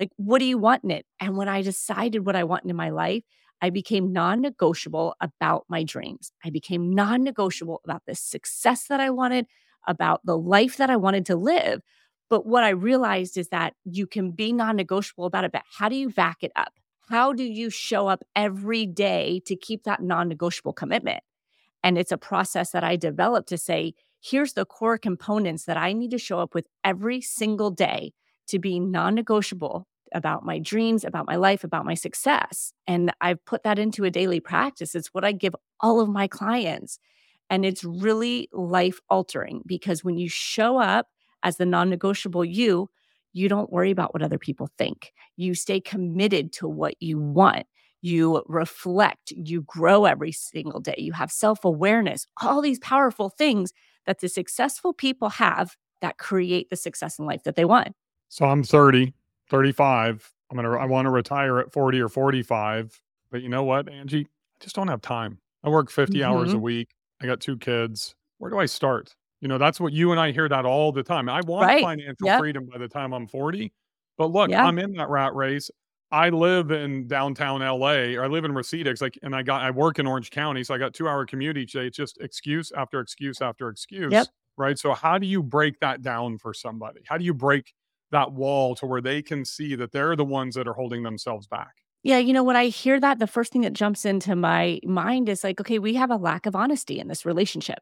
Like, 0.00 0.10
what 0.16 0.40
do 0.40 0.44
you 0.44 0.58
want 0.58 0.82
in 0.82 0.90
it? 0.90 1.06
And 1.20 1.36
when 1.36 1.48
I 1.48 1.62
decided 1.62 2.26
what 2.26 2.34
I 2.34 2.42
want 2.42 2.64
in 2.64 2.74
my 2.74 2.90
life, 2.90 3.22
I 3.62 3.70
became 3.70 4.12
non 4.12 4.40
negotiable 4.40 5.14
about 5.20 5.64
my 5.68 5.84
dreams. 5.84 6.32
I 6.44 6.50
became 6.50 6.92
non 6.92 7.22
negotiable 7.22 7.80
about 7.84 8.02
the 8.06 8.14
success 8.16 8.88
that 8.88 9.00
I 9.00 9.10
wanted, 9.10 9.46
about 9.86 10.20
the 10.26 10.36
life 10.36 10.76
that 10.76 10.90
I 10.90 10.96
wanted 10.96 11.24
to 11.26 11.36
live. 11.36 11.80
But 12.28 12.44
what 12.44 12.64
I 12.64 12.70
realized 12.70 13.38
is 13.38 13.48
that 13.48 13.74
you 13.84 14.06
can 14.06 14.32
be 14.32 14.52
non 14.52 14.74
negotiable 14.76 15.26
about 15.26 15.44
it, 15.44 15.52
but 15.52 15.62
how 15.78 15.88
do 15.88 15.94
you 15.94 16.10
back 16.10 16.38
it 16.42 16.50
up? 16.56 16.72
How 17.08 17.32
do 17.32 17.44
you 17.44 17.70
show 17.70 18.08
up 18.08 18.24
every 18.34 18.84
day 18.84 19.40
to 19.46 19.54
keep 19.54 19.84
that 19.84 20.02
non 20.02 20.28
negotiable 20.28 20.72
commitment? 20.72 21.22
And 21.84 21.96
it's 21.96 22.12
a 22.12 22.18
process 22.18 22.70
that 22.72 22.84
I 22.84 22.96
developed 22.96 23.48
to 23.50 23.58
say, 23.58 23.94
here's 24.20 24.54
the 24.54 24.64
core 24.64 24.98
components 24.98 25.64
that 25.64 25.76
I 25.76 25.92
need 25.92 26.10
to 26.12 26.18
show 26.18 26.40
up 26.40 26.54
with 26.54 26.66
every 26.84 27.20
single 27.20 27.70
day 27.70 28.12
to 28.48 28.58
be 28.58 28.80
non 28.80 29.14
negotiable 29.14 29.86
about 30.14 30.44
my 30.44 30.58
dreams, 30.58 31.04
about 31.04 31.26
my 31.26 31.36
life, 31.36 31.64
about 31.64 31.84
my 31.84 31.94
success. 31.94 32.72
And 32.86 33.12
I've 33.20 33.44
put 33.44 33.62
that 33.64 33.78
into 33.78 34.04
a 34.04 34.10
daily 34.10 34.40
practice. 34.40 34.94
It's 34.94 35.08
what 35.08 35.24
I 35.24 35.32
give 35.32 35.54
all 35.80 36.00
of 36.00 36.08
my 36.08 36.26
clients. 36.26 36.98
And 37.50 37.64
it's 37.64 37.84
really 37.84 38.48
life 38.52 39.00
altering 39.10 39.62
because 39.66 40.02
when 40.02 40.16
you 40.16 40.28
show 40.28 40.78
up 40.78 41.08
as 41.42 41.56
the 41.56 41.66
non 41.66 41.90
negotiable 41.90 42.44
you, 42.44 42.88
you 43.32 43.48
don't 43.48 43.72
worry 43.72 43.90
about 43.90 44.12
what 44.14 44.22
other 44.22 44.38
people 44.38 44.68
think. 44.78 45.12
You 45.36 45.54
stay 45.54 45.80
committed 45.80 46.52
to 46.54 46.68
what 46.68 46.94
you 47.00 47.18
want. 47.18 47.66
You 48.00 48.42
reflect, 48.46 49.30
you 49.30 49.62
grow 49.62 50.06
every 50.06 50.32
single 50.32 50.80
day, 50.80 50.96
you 50.98 51.12
have 51.12 51.30
self 51.30 51.64
awareness, 51.64 52.26
all 52.40 52.60
these 52.60 52.80
powerful 52.80 53.28
things 53.28 53.72
that 54.06 54.20
the 54.20 54.28
successful 54.28 54.92
people 54.92 55.28
have 55.30 55.76
that 56.00 56.18
create 56.18 56.68
the 56.68 56.76
success 56.76 57.18
in 57.18 57.26
life 57.26 57.44
that 57.44 57.54
they 57.54 57.64
want. 57.64 57.94
So 58.28 58.46
I'm 58.46 58.64
30, 58.64 59.12
35. 59.52 60.32
I'm 60.50 60.56
going 60.56 60.68
to, 60.68 60.78
I 60.78 60.86
want 60.86 61.06
to 61.06 61.10
retire 61.10 61.58
at 61.58 61.72
40 61.72 62.00
or 62.00 62.08
45. 62.08 63.00
But 63.30 63.42
you 63.42 63.50
know 63.50 63.62
what, 63.62 63.88
Angie? 63.88 64.26
I 64.26 64.64
just 64.64 64.74
don't 64.74 64.88
have 64.88 65.02
time. 65.02 65.38
I 65.62 65.68
work 65.68 65.90
50 65.90 66.18
mm-hmm. 66.18 66.28
hours 66.28 66.54
a 66.54 66.58
week. 66.58 66.88
I 67.20 67.26
got 67.26 67.40
two 67.40 67.58
kids. 67.58 68.14
Where 68.38 68.50
do 68.50 68.58
I 68.58 68.66
start? 68.66 69.14
You 69.42 69.48
know, 69.48 69.58
that's 69.58 69.78
what 69.78 69.92
you 69.92 70.10
and 70.10 70.18
I 70.18 70.32
hear 70.32 70.48
that 70.48 70.64
all 70.64 70.90
the 70.90 71.02
time. 71.02 71.28
I 71.28 71.42
want 71.42 71.66
right. 71.66 71.82
financial 71.82 72.26
yep. 72.26 72.38
freedom 72.38 72.66
by 72.66 72.78
the 72.78 72.88
time 72.88 73.12
I'm 73.12 73.28
40. 73.28 73.70
But 74.16 74.32
look, 74.32 74.50
yeah. 74.50 74.64
I'm 74.64 74.78
in 74.78 74.94
that 74.94 75.10
rat 75.10 75.34
race. 75.34 75.70
I 76.10 76.30
live 76.30 76.70
in 76.70 77.06
downtown 77.06 77.60
LA, 77.60 78.14
or 78.16 78.24
I 78.24 78.26
live 78.28 78.44
in 78.44 78.52
Reseda, 78.52 78.94
like, 79.00 79.18
and 79.22 79.34
I 79.34 79.42
got 79.42 79.62
I 79.62 79.70
work 79.70 79.98
in 79.98 80.06
Orange 80.06 80.30
County, 80.30 80.62
so 80.62 80.74
I 80.74 80.78
got 80.78 80.92
two 80.92 81.08
hour 81.08 81.24
commute 81.24 81.56
each 81.56 81.72
day. 81.72 81.86
It's 81.86 81.96
just 81.96 82.18
excuse 82.20 82.70
after 82.76 83.00
excuse 83.00 83.40
after 83.40 83.70
excuse, 83.70 84.12
yep. 84.12 84.26
right? 84.58 84.78
So 84.78 84.92
how 84.92 85.16
do 85.16 85.26
you 85.26 85.42
break 85.42 85.80
that 85.80 86.02
down 86.02 86.36
for 86.36 86.52
somebody? 86.52 87.00
How 87.06 87.16
do 87.16 87.24
you 87.24 87.32
break 87.32 87.72
that 88.12 88.32
wall 88.32 88.74
to 88.76 88.86
where 88.86 89.00
they 89.00 89.20
can 89.22 89.44
see 89.44 89.74
that 89.74 89.92
they're 89.92 90.16
the 90.16 90.24
ones 90.24 90.54
that 90.54 90.68
are 90.68 90.74
holding 90.74 91.02
themselves 91.02 91.46
back? 91.46 91.72
Yeah, 92.04 92.18
you 92.18 92.32
know, 92.32 92.42
when 92.42 92.56
I 92.56 92.66
hear 92.66 92.98
that, 92.98 93.18
the 93.18 93.26
first 93.26 93.52
thing 93.52 93.62
that 93.62 93.74
jumps 93.74 94.04
into 94.04 94.34
my 94.34 94.80
mind 94.84 95.28
is 95.28 95.44
like, 95.44 95.60
okay, 95.60 95.78
we 95.78 95.94
have 95.94 96.10
a 96.10 96.16
lack 96.16 96.46
of 96.46 96.56
honesty 96.56 96.98
in 96.98 97.08
this 97.08 97.24
relationship 97.24 97.80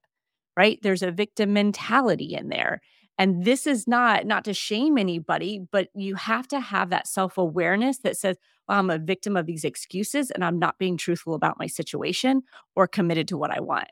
right? 0.57 0.79
There's 0.83 1.03
a 1.03 1.11
victim 1.11 1.53
mentality 1.53 2.35
in 2.35 2.49
there. 2.49 2.81
And 3.19 3.45
this 3.45 3.67
is 3.67 3.87
not 3.87 4.27
not 4.27 4.45
to 4.45 4.55
shame 4.55 4.97
anybody, 4.97 5.61
but 5.71 5.89
you 5.95 6.15
have 6.15 6.49
to 6.49 6.61
have 6.61 6.91
that 6.91 7.07
self-awareness 7.07 7.99
that 7.99 8.17
says, 8.17 8.37
well, 8.67 8.79
I'm 8.79 8.91
a 8.91 8.99
victim 8.99 9.37
of 9.37 9.47
these 9.47 9.65
excuses 9.65 10.31
and 10.31 10.45
I'm 10.45 10.59
not 10.59 10.79
being 10.79 10.97
truthful 10.97 11.35
about 11.35 11.59
my 11.59 11.67
situation 11.67 12.43
or 12.77 12.87
committed 12.87 13.29
to 13.29 13.37
what 13.37 13.51
I 13.51 13.61
want. 13.61 13.89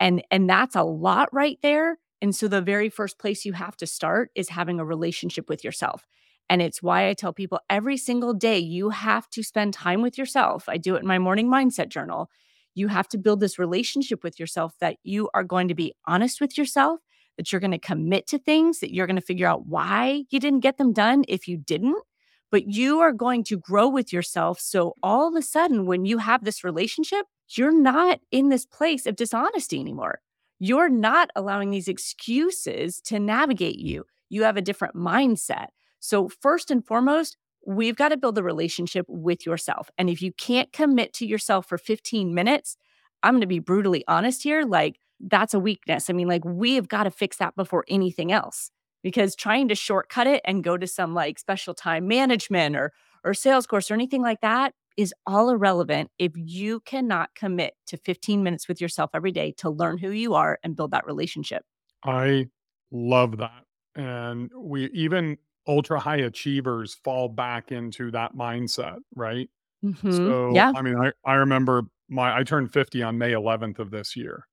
And 0.00 0.22
and 0.30 0.48
that's 0.48 0.76
a 0.76 0.82
lot 0.82 1.28
right 1.32 1.58
there. 1.62 1.98
And 2.20 2.34
so 2.34 2.48
the 2.48 2.60
very 2.60 2.88
first 2.88 3.18
place 3.18 3.44
you 3.44 3.52
have 3.52 3.76
to 3.76 3.86
start 3.86 4.30
is 4.34 4.48
having 4.50 4.80
a 4.80 4.84
relationship 4.84 5.48
with 5.48 5.62
yourself. 5.64 6.06
And 6.50 6.62
it's 6.62 6.82
why 6.82 7.08
I 7.08 7.14
tell 7.14 7.32
people 7.32 7.60
every 7.68 7.96
single 7.96 8.34
day 8.34 8.58
you 8.58 8.90
have 8.90 9.28
to 9.30 9.42
spend 9.42 9.74
time 9.74 10.02
with 10.02 10.16
yourself. 10.16 10.68
I 10.68 10.78
do 10.78 10.96
it 10.96 11.00
in 11.02 11.06
my 11.06 11.18
morning 11.18 11.48
mindset 11.48 11.88
journal 11.88 12.30
you 12.78 12.88
have 12.88 13.08
to 13.08 13.18
build 13.18 13.40
this 13.40 13.58
relationship 13.58 14.22
with 14.22 14.38
yourself 14.38 14.74
that 14.80 14.96
you 15.02 15.28
are 15.34 15.44
going 15.44 15.68
to 15.68 15.74
be 15.74 15.94
honest 16.06 16.40
with 16.40 16.56
yourself, 16.56 17.00
that 17.36 17.50
you're 17.50 17.60
going 17.60 17.72
to 17.72 17.78
commit 17.78 18.26
to 18.28 18.38
things, 18.38 18.80
that 18.80 18.94
you're 18.94 19.06
going 19.06 19.16
to 19.16 19.22
figure 19.22 19.48
out 19.48 19.66
why 19.66 20.24
you 20.30 20.40
didn't 20.40 20.60
get 20.60 20.78
them 20.78 20.92
done 20.92 21.24
if 21.28 21.48
you 21.48 21.56
didn't. 21.56 22.00
But 22.50 22.68
you 22.68 23.00
are 23.00 23.12
going 23.12 23.44
to 23.44 23.58
grow 23.58 23.88
with 23.88 24.10
yourself. 24.10 24.58
So 24.58 24.94
all 25.02 25.28
of 25.28 25.34
a 25.34 25.42
sudden, 25.42 25.84
when 25.84 26.06
you 26.06 26.18
have 26.18 26.44
this 26.44 26.64
relationship, 26.64 27.26
you're 27.50 27.78
not 27.78 28.20
in 28.30 28.48
this 28.48 28.64
place 28.64 29.04
of 29.04 29.16
dishonesty 29.16 29.80
anymore. 29.80 30.20
You're 30.58 30.88
not 30.88 31.30
allowing 31.36 31.70
these 31.70 31.88
excuses 31.88 33.00
to 33.02 33.18
navigate 33.18 33.78
you. 33.78 34.04
You 34.28 34.42
have 34.42 34.56
a 34.56 34.62
different 34.62 34.94
mindset. 34.94 35.68
So, 36.00 36.28
first 36.28 36.70
and 36.70 36.84
foremost, 36.84 37.36
we've 37.66 37.96
got 37.96 38.10
to 38.10 38.16
build 38.16 38.38
a 38.38 38.42
relationship 38.42 39.06
with 39.08 39.44
yourself. 39.46 39.90
And 39.98 40.08
if 40.08 40.22
you 40.22 40.32
can't 40.32 40.72
commit 40.72 41.12
to 41.14 41.26
yourself 41.26 41.66
for 41.66 41.78
15 41.78 42.34
minutes, 42.34 42.76
I'm 43.22 43.34
going 43.34 43.40
to 43.40 43.46
be 43.46 43.58
brutally 43.58 44.04
honest 44.08 44.42
here. 44.42 44.64
Like, 44.64 44.98
that's 45.20 45.54
a 45.54 45.60
weakness. 45.60 46.08
I 46.08 46.12
mean, 46.12 46.28
like, 46.28 46.44
we 46.44 46.74
have 46.74 46.88
got 46.88 47.04
to 47.04 47.10
fix 47.10 47.38
that 47.38 47.56
before 47.56 47.84
anything 47.88 48.30
else 48.30 48.70
because 49.02 49.34
trying 49.34 49.68
to 49.68 49.74
shortcut 49.74 50.26
it 50.26 50.40
and 50.44 50.64
go 50.64 50.76
to 50.76 50.86
some 50.86 51.14
like 51.14 51.38
special 51.38 51.74
time 51.74 52.08
management 52.08 52.76
or, 52.76 52.92
or 53.24 53.34
sales 53.34 53.66
course 53.66 53.90
or 53.90 53.94
anything 53.94 54.22
like 54.22 54.40
that 54.40 54.74
is 54.98 55.14
all 55.26 55.48
irrelevant 55.48 56.10
if 56.18 56.32
you 56.34 56.80
cannot 56.80 57.30
commit 57.36 57.74
to 57.86 57.96
15 57.96 58.42
minutes 58.42 58.66
with 58.66 58.80
yourself 58.80 59.10
every 59.14 59.30
day 59.30 59.54
to 59.58 59.70
learn 59.70 59.96
who 59.96 60.10
you 60.10 60.34
are 60.34 60.58
and 60.64 60.74
build 60.74 60.90
that 60.90 61.06
relationship. 61.06 61.62
I 62.04 62.48
love 62.90 63.38
that. 63.38 63.62
And 63.94 64.50
we 64.54 64.86
even 64.86 65.38
ultra 65.68 66.00
high 66.00 66.16
achievers 66.16 66.94
fall 67.04 67.28
back 67.28 67.70
into 67.70 68.10
that 68.10 68.34
mindset, 68.34 68.96
right? 69.14 69.48
Mm-hmm. 69.84 70.10
So, 70.10 70.50
yeah. 70.52 70.72
I 70.74 70.82
mean, 70.82 70.96
I, 70.96 71.12
I 71.24 71.34
remember 71.34 71.84
my, 72.08 72.36
I 72.36 72.42
turned 72.42 72.72
50 72.72 73.00
on 73.04 73.18
May 73.18 73.32
11th 73.32 73.78
of 73.78 73.92
this 73.92 74.16
year. 74.16 74.48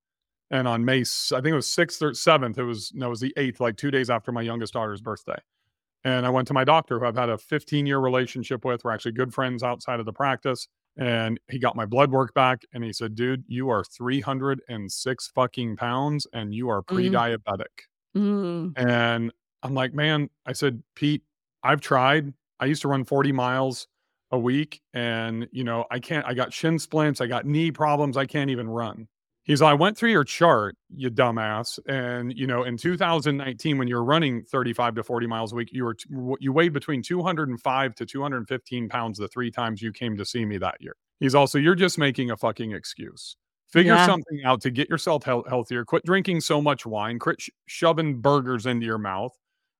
And 0.48 0.68
on 0.68 0.84
May, 0.84 1.00
I 1.00 1.40
think 1.40 1.46
it 1.46 1.54
was 1.54 1.66
6th 1.66 2.02
or 2.02 2.12
7th, 2.12 2.56
it 2.56 2.62
was, 2.62 2.92
no, 2.94 3.06
it 3.06 3.10
was 3.10 3.20
the 3.20 3.34
8th, 3.36 3.58
like 3.58 3.76
two 3.76 3.90
days 3.90 4.10
after 4.10 4.30
my 4.30 4.42
youngest 4.42 4.74
daughter's 4.74 5.00
birthday. 5.00 5.38
And 6.06 6.24
I 6.24 6.30
went 6.30 6.46
to 6.46 6.54
my 6.54 6.62
doctor, 6.62 7.00
who 7.00 7.04
I've 7.04 7.16
had 7.16 7.30
a 7.30 7.36
15 7.36 7.84
year 7.84 7.98
relationship 7.98 8.64
with. 8.64 8.84
We're 8.84 8.92
actually 8.92 9.10
good 9.10 9.34
friends 9.34 9.64
outside 9.64 9.98
of 9.98 10.06
the 10.06 10.12
practice. 10.12 10.68
And 10.96 11.40
he 11.50 11.58
got 11.58 11.74
my 11.74 11.84
blood 11.84 12.12
work 12.12 12.32
back 12.32 12.62
and 12.72 12.84
he 12.84 12.92
said, 12.92 13.16
dude, 13.16 13.42
you 13.48 13.70
are 13.70 13.82
306 13.82 15.28
fucking 15.34 15.76
pounds 15.76 16.26
and 16.32 16.54
you 16.54 16.68
are 16.68 16.80
pre 16.80 17.10
diabetic. 17.10 17.88
Mm. 18.16 18.72
And 18.76 19.32
I'm 19.64 19.74
like, 19.74 19.94
man, 19.94 20.30
I 20.46 20.52
said, 20.52 20.80
Pete, 20.94 21.22
I've 21.64 21.80
tried. 21.80 22.32
I 22.60 22.66
used 22.66 22.82
to 22.82 22.88
run 22.88 23.04
40 23.04 23.32
miles 23.32 23.88
a 24.30 24.38
week 24.38 24.80
and, 24.94 25.48
you 25.50 25.64
know, 25.64 25.86
I 25.90 25.98
can't, 25.98 26.24
I 26.24 26.34
got 26.34 26.52
shin 26.52 26.78
splints, 26.78 27.20
I 27.20 27.26
got 27.26 27.46
knee 27.46 27.72
problems, 27.72 28.16
I 28.16 28.26
can't 28.26 28.50
even 28.50 28.68
run. 28.68 29.08
He's 29.46 29.62
like, 29.62 29.70
I 29.70 29.74
went 29.74 29.96
through 29.96 30.10
your 30.10 30.24
chart, 30.24 30.76
you 30.94 31.10
dumbass. 31.10 31.78
And, 31.86 32.36
you 32.36 32.46
know, 32.46 32.64
in 32.64 32.76
2019, 32.76 33.78
when 33.78 33.88
you 33.88 33.94
were 33.94 34.04
running 34.04 34.42
35 34.42 34.96
to 34.96 35.02
40 35.04 35.26
miles 35.26 35.52
a 35.52 35.56
week, 35.56 35.70
you 35.72 35.84
were, 35.84 35.96
you 36.40 36.52
weighed 36.52 36.72
between 36.72 37.00
205 37.00 37.94
to 37.94 38.06
215 38.06 38.88
pounds 38.88 39.18
the 39.18 39.28
three 39.28 39.50
times 39.50 39.80
you 39.80 39.92
came 39.92 40.16
to 40.16 40.24
see 40.24 40.44
me 40.44 40.58
that 40.58 40.74
year. 40.80 40.96
He's 41.20 41.34
also, 41.34 41.58
you're 41.58 41.76
just 41.76 41.96
making 41.96 42.32
a 42.32 42.36
fucking 42.36 42.72
excuse. 42.72 43.36
Figure 43.68 43.94
yeah. 43.94 44.06
something 44.06 44.42
out 44.44 44.60
to 44.62 44.70
get 44.70 44.90
yourself 44.90 45.24
he- 45.24 45.42
healthier. 45.48 45.84
Quit 45.84 46.04
drinking 46.04 46.40
so 46.40 46.60
much 46.60 46.84
wine. 46.84 47.18
Quit 47.18 47.40
sh- 47.40 47.50
shoving 47.66 48.20
burgers 48.20 48.66
into 48.66 48.84
your 48.84 48.98
mouth 48.98 49.32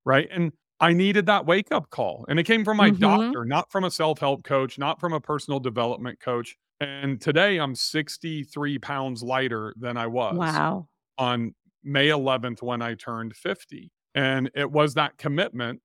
right? 0.07 0.29
And 0.31 0.53
I 0.81 0.95
needed 0.95 1.27
that 1.27 1.45
wake 1.45 1.71
up 1.71 1.91
call. 1.91 2.25
And 2.29 2.39
it 2.39 2.45
came 2.45 2.65
from 2.65 2.79
my 2.79 2.91
mm-hmm. 2.91 3.01
doctor, 3.01 3.45
not 3.45 3.71
from 3.71 3.85
a 3.85 3.91
self 3.91 4.19
help 4.19 4.45
coach, 4.45 4.79
not 4.79 4.99
from 4.99 5.13
a 5.13 5.21
personal 5.21 5.61
development 5.61 6.19
coach. 6.21 6.57
And 6.81 7.21
today 7.21 7.59
I'm 7.59 7.75
63 7.75 8.79
pounds 8.79 9.23
lighter 9.23 9.75
than 9.79 9.97
I 9.97 10.07
was. 10.07 10.37
Wow. 10.37 10.89
On 11.19 11.55
May 11.83 12.09
11th 12.09 12.63
when 12.63 12.83
I 12.83 12.95
turned 12.95 13.35
50. 13.35 13.91
And 14.15 14.51
it 14.55 14.71
was 14.71 14.95
that 14.95 15.17
commitment 15.19 15.81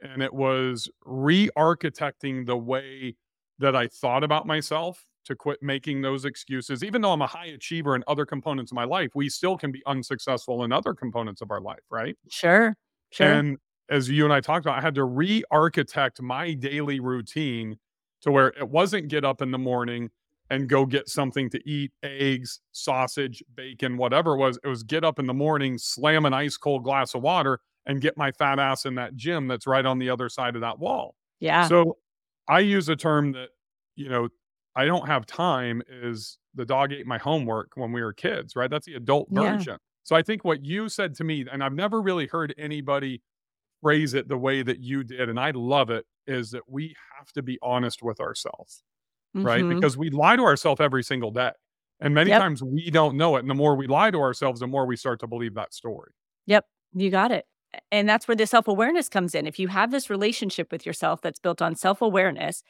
and 0.00 0.22
it 0.22 0.32
was 0.32 0.90
re 1.04 1.48
architecting 1.56 2.46
the 2.46 2.56
way 2.56 3.16
that 3.58 3.74
I 3.74 3.88
thought 3.88 4.22
about 4.22 4.46
myself 4.46 5.04
to 5.24 5.34
quit 5.34 5.62
making 5.62 6.02
those 6.02 6.24
excuses. 6.24 6.84
Even 6.84 7.02
though 7.02 7.12
I'm 7.12 7.22
a 7.22 7.26
high 7.26 7.46
achiever 7.46 7.96
in 7.96 8.04
other 8.06 8.24
components 8.24 8.70
of 8.70 8.76
my 8.76 8.84
life, 8.84 9.10
we 9.14 9.28
still 9.28 9.56
can 9.56 9.72
be 9.72 9.82
unsuccessful 9.86 10.62
in 10.62 10.72
other 10.72 10.94
components 10.94 11.40
of 11.40 11.50
our 11.50 11.60
life, 11.60 11.80
right? 11.90 12.16
Sure. 12.28 12.76
Sure. 13.10 13.32
And 13.32 13.56
as 13.88 14.08
you 14.08 14.24
and 14.24 14.32
I 14.32 14.40
talked 14.40 14.66
about, 14.66 14.78
I 14.78 14.82
had 14.82 14.94
to 14.96 15.04
re 15.04 15.42
architect 15.50 16.20
my 16.20 16.54
daily 16.54 17.00
routine 17.00 17.76
to 18.22 18.30
where 18.30 18.48
it 18.48 18.68
wasn't 18.68 19.08
get 19.08 19.24
up 19.24 19.42
in 19.42 19.50
the 19.50 19.58
morning, 19.58 20.10
and 20.50 20.68
go 20.68 20.86
get 20.86 21.08
something 21.08 21.50
to 21.50 21.68
eat 21.68 21.92
eggs, 22.02 22.60
sausage, 22.72 23.42
bacon, 23.54 23.96
whatever 23.96 24.34
it 24.34 24.38
was. 24.38 24.58
It 24.62 24.68
was 24.68 24.82
get 24.82 25.04
up 25.04 25.18
in 25.18 25.26
the 25.26 25.34
morning, 25.34 25.78
slam 25.78 26.24
an 26.24 26.34
ice 26.34 26.56
cold 26.56 26.84
glass 26.84 27.14
of 27.14 27.22
water, 27.22 27.60
and 27.86 28.00
get 28.00 28.16
my 28.16 28.32
fat 28.32 28.58
ass 28.58 28.84
in 28.86 28.94
that 28.96 29.16
gym 29.16 29.48
that's 29.48 29.66
right 29.66 29.84
on 29.84 29.98
the 29.98 30.10
other 30.10 30.28
side 30.28 30.54
of 30.54 30.60
that 30.62 30.78
wall. 30.78 31.16
Yeah. 31.40 31.68
So 31.68 31.98
I 32.48 32.60
use 32.60 32.88
a 32.88 32.96
term 32.96 33.32
that, 33.32 33.50
you 33.96 34.08
know, 34.08 34.28
I 34.76 34.84
don't 34.84 35.06
have 35.06 35.26
time 35.26 35.82
is 35.88 36.38
the 36.54 36.64
dog 36.66 36.92
ate 36.92 37.06
my 37.06 37.18
homework 37.18 37.72
when 37.74 37.92
we 37.92 38.02
were 38.02 38.12
kids, 38.12 38.54
right? 38.56 38.70
That's 38.70 38.86
the 38.86 38.94
adult 38.94 39.28
Yeah. 39.30 39.56
version. 39.56 39.78
So 40.02 40.14
I 40.14 40.22
think 40.22 40.44
what 40.44 40.64
you 40.64 40.88
said 40.88 41.14
to 41.16 41.24
me, 41.24 41.46
and 41.50 41.64
I've 41.64 41.72
never 41.72 42.00
really 42.00 42.26
heard 42.26 42.54
anybody 42.58 43.22
phrase 43.82 44.14
it 44.14 44.28
the 44.28 44.38
way 44.38 44.62
that 44.62 44.80
you 44.80 45.04
did, 45.04 45.28
and 45.28 45.38
I 45.40 45.50
love 45.52 45.90
it, 45.90 46.06
is 46.26 46.50
that 46.52 46.68
we 46.68 46.94
have 47.18 47.32
to 47.32 47.42
be 47.42 47.58
honest 47.62 48.02
with 48.02 48.20
ourselves, 48.20 48.82
right? 49.42 49.66
Mhm. 49.66 49.68
Because 49.68 49.96
we 49.96 50.10
lie 50.10 50.36
to 50.36 50.42
ourselves 50.42 50.80
every 50.80 51.02
single 51.02 51.30
day. 51.30 51.52
And 52.00 52.14
many 52.14 52.32
Yep. 52.32 52.34
times 52.34 52.62
we 52.62 52.90
don't 52.90 53.16
know 53.16 53.36
it. 53.36 53.40
And 53.40 53.50
the 53.50 53.54
more 53.54 53.76
we 53.76 53.86
lie 53.86 54.10
to 54.10 54.18
ourselves, 54.20 54.60
the 54.60 54.66
more 54.66 54.86
we 54.86 54.96
start 54.96 55.20
to 55.20 55.26
believe 55.26 55.54
that 55.54 55.72
story. 55.74 56.12
Yep, 56.46 56.66
you 56.94 57.10
got 57.10 57.32
it. 57.32 57.46
And 57.90 58.08
that's 58.08 58.26
where 58.28 58.36
the 58.36 58.46
self 58.46 58.68
awareness 58.68 59.08
comes 59.08 59.34
in. 59.34 59.46
If 59.46 59.58
you 59.58 59.68
have 59.68 59.90
this 59.90 60.08
relationship 60.10 60.72
with 60.72 60.86
yourself 60.86 61.20
that's 61.20 61.38
built 61.40 61.60
on 61.60 61.74
self 61.74 62.00
awareness, 62.00 62.62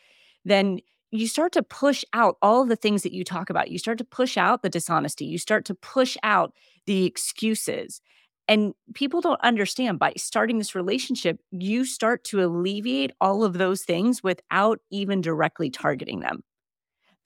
then 0.44 0.80
you 1.12 1.28
start 1.28 1.52
to 1.52 1.62
push 1.62 2.04
out 2.12 2.36
all 2.42 2.62
of 2.62 2.68
the 2.68 2.76
things 2.76 3.02
that 3.02 3.12
you 3.12 3.24
talk 3.24 3.48
about. 3.50 3.70
You 3.70 3.78
start 3.78 3.98
to 3.98 4.04
push 4.04 4.36
out 4.36 4.62
the 4.62 4.68
dishonesty. 4.68 5.24
You 5.26 5.38
start 5.38 5.64
to 5.66 5.74
push 5.74 6.16
out 6.22 6.52
the 6.86 7.04
excuses. 7.04 8.00
And 8.48 8.74
people 8.94 9.20
don't 9.20 9.40
understand 9.42 9.98
by 9.98 10.12
starting 10.16 10.58
this 10.58 10.74
relationship, 10.74 11.40
you 11.50 11.84
start 11.84 12.24
to 12.24 12.44
alleviate 12.44 13.12
all 13.20 13.44
of 13.44 13.54
those 13.54 13.82
things 13.84 14.22
without 14.22 14.80
even 14.90 15.20
directly 15.20 15.70
targeting 15.70 16.20
them. 16.20 16.42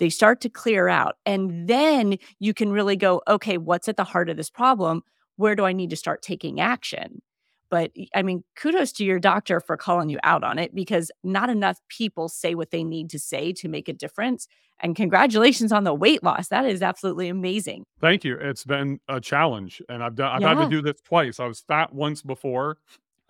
They 0.01 0.09
start 0.09 0.41
to 0.41 0.49
clear 0.49 0.89
out. 0.89 1.17
And 1.27 1.69
then 1.69 2.17
you 2.41 2.55
can 2.55 2.73
really 2.73 2.97
go, 2.97 3.23
okay, 3.29 3.59
what's 3.59 3.87
at 3.87 3.97
the 3.99 4.05
heart 4.05 4.31
of 4.31 4.37
this 4.39 4.51
problem? 4.51 5.03
Where 5.37 5.55
do 5.55 5.65
I 5.65 5.73
need 5.73 5.91
to 5.91 5.97
start 5.97 6.23
taking 6.23 6.59
action? 6.59 7.23
But 7.71 7.93
I 8.15 8.23
mean, 8.23 8.43
kudos 8.57 8.93
to 8.93 9.05
your 9.05 9.21
doctor 9.21 9.61
for 9.61 9.77
calling 9.77 10.09
you 10.09 10.19
out 10.25 10.43
on 10.43 10.59
it 10.59 10.75
because 10.75 11.13
not 11.23 11.51
enough 11.51 11.79
people 11.89 12.29
say 12.29 12.57
what 12.57 12.71
they 12.71 12.83
need 12.83 13.11
to 13.11 13.19
say 13.19 13.53
to 13.53 13.69
make 13.69 13.89
a 13.89 13.93
difference. 13.93 14.49
And 14.81 14.97
congratulations 14.97 15.71
on 15.71 15.85
the 15.85 15.95
weight 15.95 16.25
loss. 16.25 16.49
That 16.49 16.65
is 16.65 16.83
absolutely 16.83 17.29
amazing. 17.29 17.85
Thank 18.01 18.25
you. 18.25 18.37
It's 18.37 18.65
been 18.65 18.99
a 19.07 19.21
challenge. 19.21 19.83
And 19.91 20.03
I've 20.03 20.15
done 20.15 20.43
I've 20.43 20.59
had 20.59 20.65
to 20.65 20.71
do 20.71 20.81
this 20.81 21.01
twice. 21.03 21.39
I 21.39 21.47
was 21.47 21.61
fat 21.61 21.95
once 21.95 22.23
before 22.23 22.79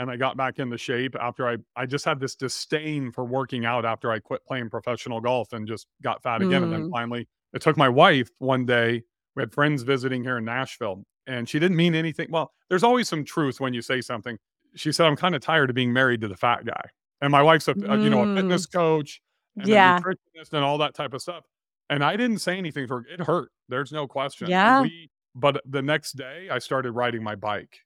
and 0.01 0.11
I 0.11 0.17
got 0.17 0.37
back 0.37 0.59
into 0.59 0.77
shape 0.79 1.15
after 1.21 1.47
I 1.49 1.59
I 1.77 1.87
just 1.87 2.05
had 2.05 2.19
this 2.19 2.35
disdain 2.35 3.13
for 3.13 3.25
working 3.25 3.65
out 3.65 3.85
after 3.85 4.11
I 4.11 4.19
quit 4.19 4.45
playing 4.45 4.71
professional 4.71 5.21
golf 5.21 5.53
and 5.53 5.69
just 5.69 5.87
got 6.03 6.23
fat 6.23 6.43
again. 6.43 6.65
And 6.65 6.73
then 6.73 6.83
Mm. 6.89 6.91
finally 6.91 7.29
it 7.53 7.63
took 7.63 7.77
my 7.77 7.89
wife 7.89 8.29
one 8.39 8.67
day. 8.67 9.03
We 9.37 9.43
had 9.43 9.53
friends 9.53 9.83
visiting 9.85 10.25
here 10.25 10.39
in 10.39 10.45
Nashville 10.45 11.05
and 11.27 11.49
she 11.49 11.59
didn't 11.61 11.77
mean 11.77 11.95
anything. 11.95 12.29
Well, 12.31 12.53
there's 12.69 12.83
always 12.83 13.09
some 13.09 13.25
truth 13.25 13.61
when 13.61 13.75
you 13.75 13.83
say 13.83 14.01
something. 14.01 14.37
She 14.75 14.91
said, 14.91 15.07
I'm 15.07 15.17
kind 15.17 15.35
of 15.35 15.43
tired 15.43 15.69
of 15.71 15.75
being 15.77 15.93
married 15.93 16.21
to 16.23 16.29
the 16.29 16.37
fat 16.37 16.65
guy. 16.65 16.85
And 17.21 17.31
my 17.31 17.43
wife's 17.43 17.69
a, 17.69 17.73
a, 17.73 17.99
you 17.99 18.09
know, 18.11 18.23
a 18.23 18.27
Mm. 18.27 18.37
fitness 18.37 18.67
coach 18.67 19.21
and 19.57 19.69
Yeah. 19.69 19.99
a 19.99 20.01
nutritionist 20.01 20.53
and 20.55 20.65
all 20.65 20.79
that 20.79 20.95
type 20.95 21.13
of 21.13 21.21
stuff. 21.21 21.45
And 21.91 22.03
I 22.03 22.17
didn't 22.17 22.39
say 22.39 22.57
anything 22.57 22.87
for 22.87 23.05
it 23.07 23.21
hurt. 23.21 23.51
There's 23.69 23.93
no 23.93 24.07
question. 24.07 24.49
Yeah. 24.49 24.83
We, 24.83 25.11
but 25.35 25.61
the 25.67 25.83
next 25.83 26.13
day 26.13 26.49
I 26.51 26.59
started 26.59 26.93
riding 26.93 27.23
my 27.23 27.35
bike. 27.35 27.81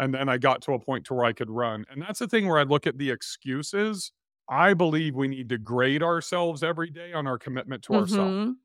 And 0.00 0.14
then 0.14 0.28
I 0.30 0.38
got 0.38 0.62
to 0.64 0.74
a 0.74 0.80
point 0.80 1.06
to 1.06 1.14
where 1.14 1.26
I 1.26 1.34
could 1.34 1.50
run. 1.50 1.86
And 1.90 2.02
that's 2.02 2.20
the 2.20 2.28
thing 2.28 2.48
where 2.48 2.58
I 2.58 2.64
look 2.64 2.88
at 2.88 2.98
the 2.98 3.10
excuses. 3.12 4.12
I 4.50 4.74
believe 4.74 5.16
we 5.16 5.28
need 5.28 5.50
to 5.50 5.58
grade 5.58 6.02
ourselves 6.02 6.64
every 6.64 6.90
day 6.90 7.12
on 7.14 7.28
our 7.28 7.38
commitment 7.38 7.84
to 7.84 7.94
ourselves, 7.96 8.38
Mhm. 8.38 8.56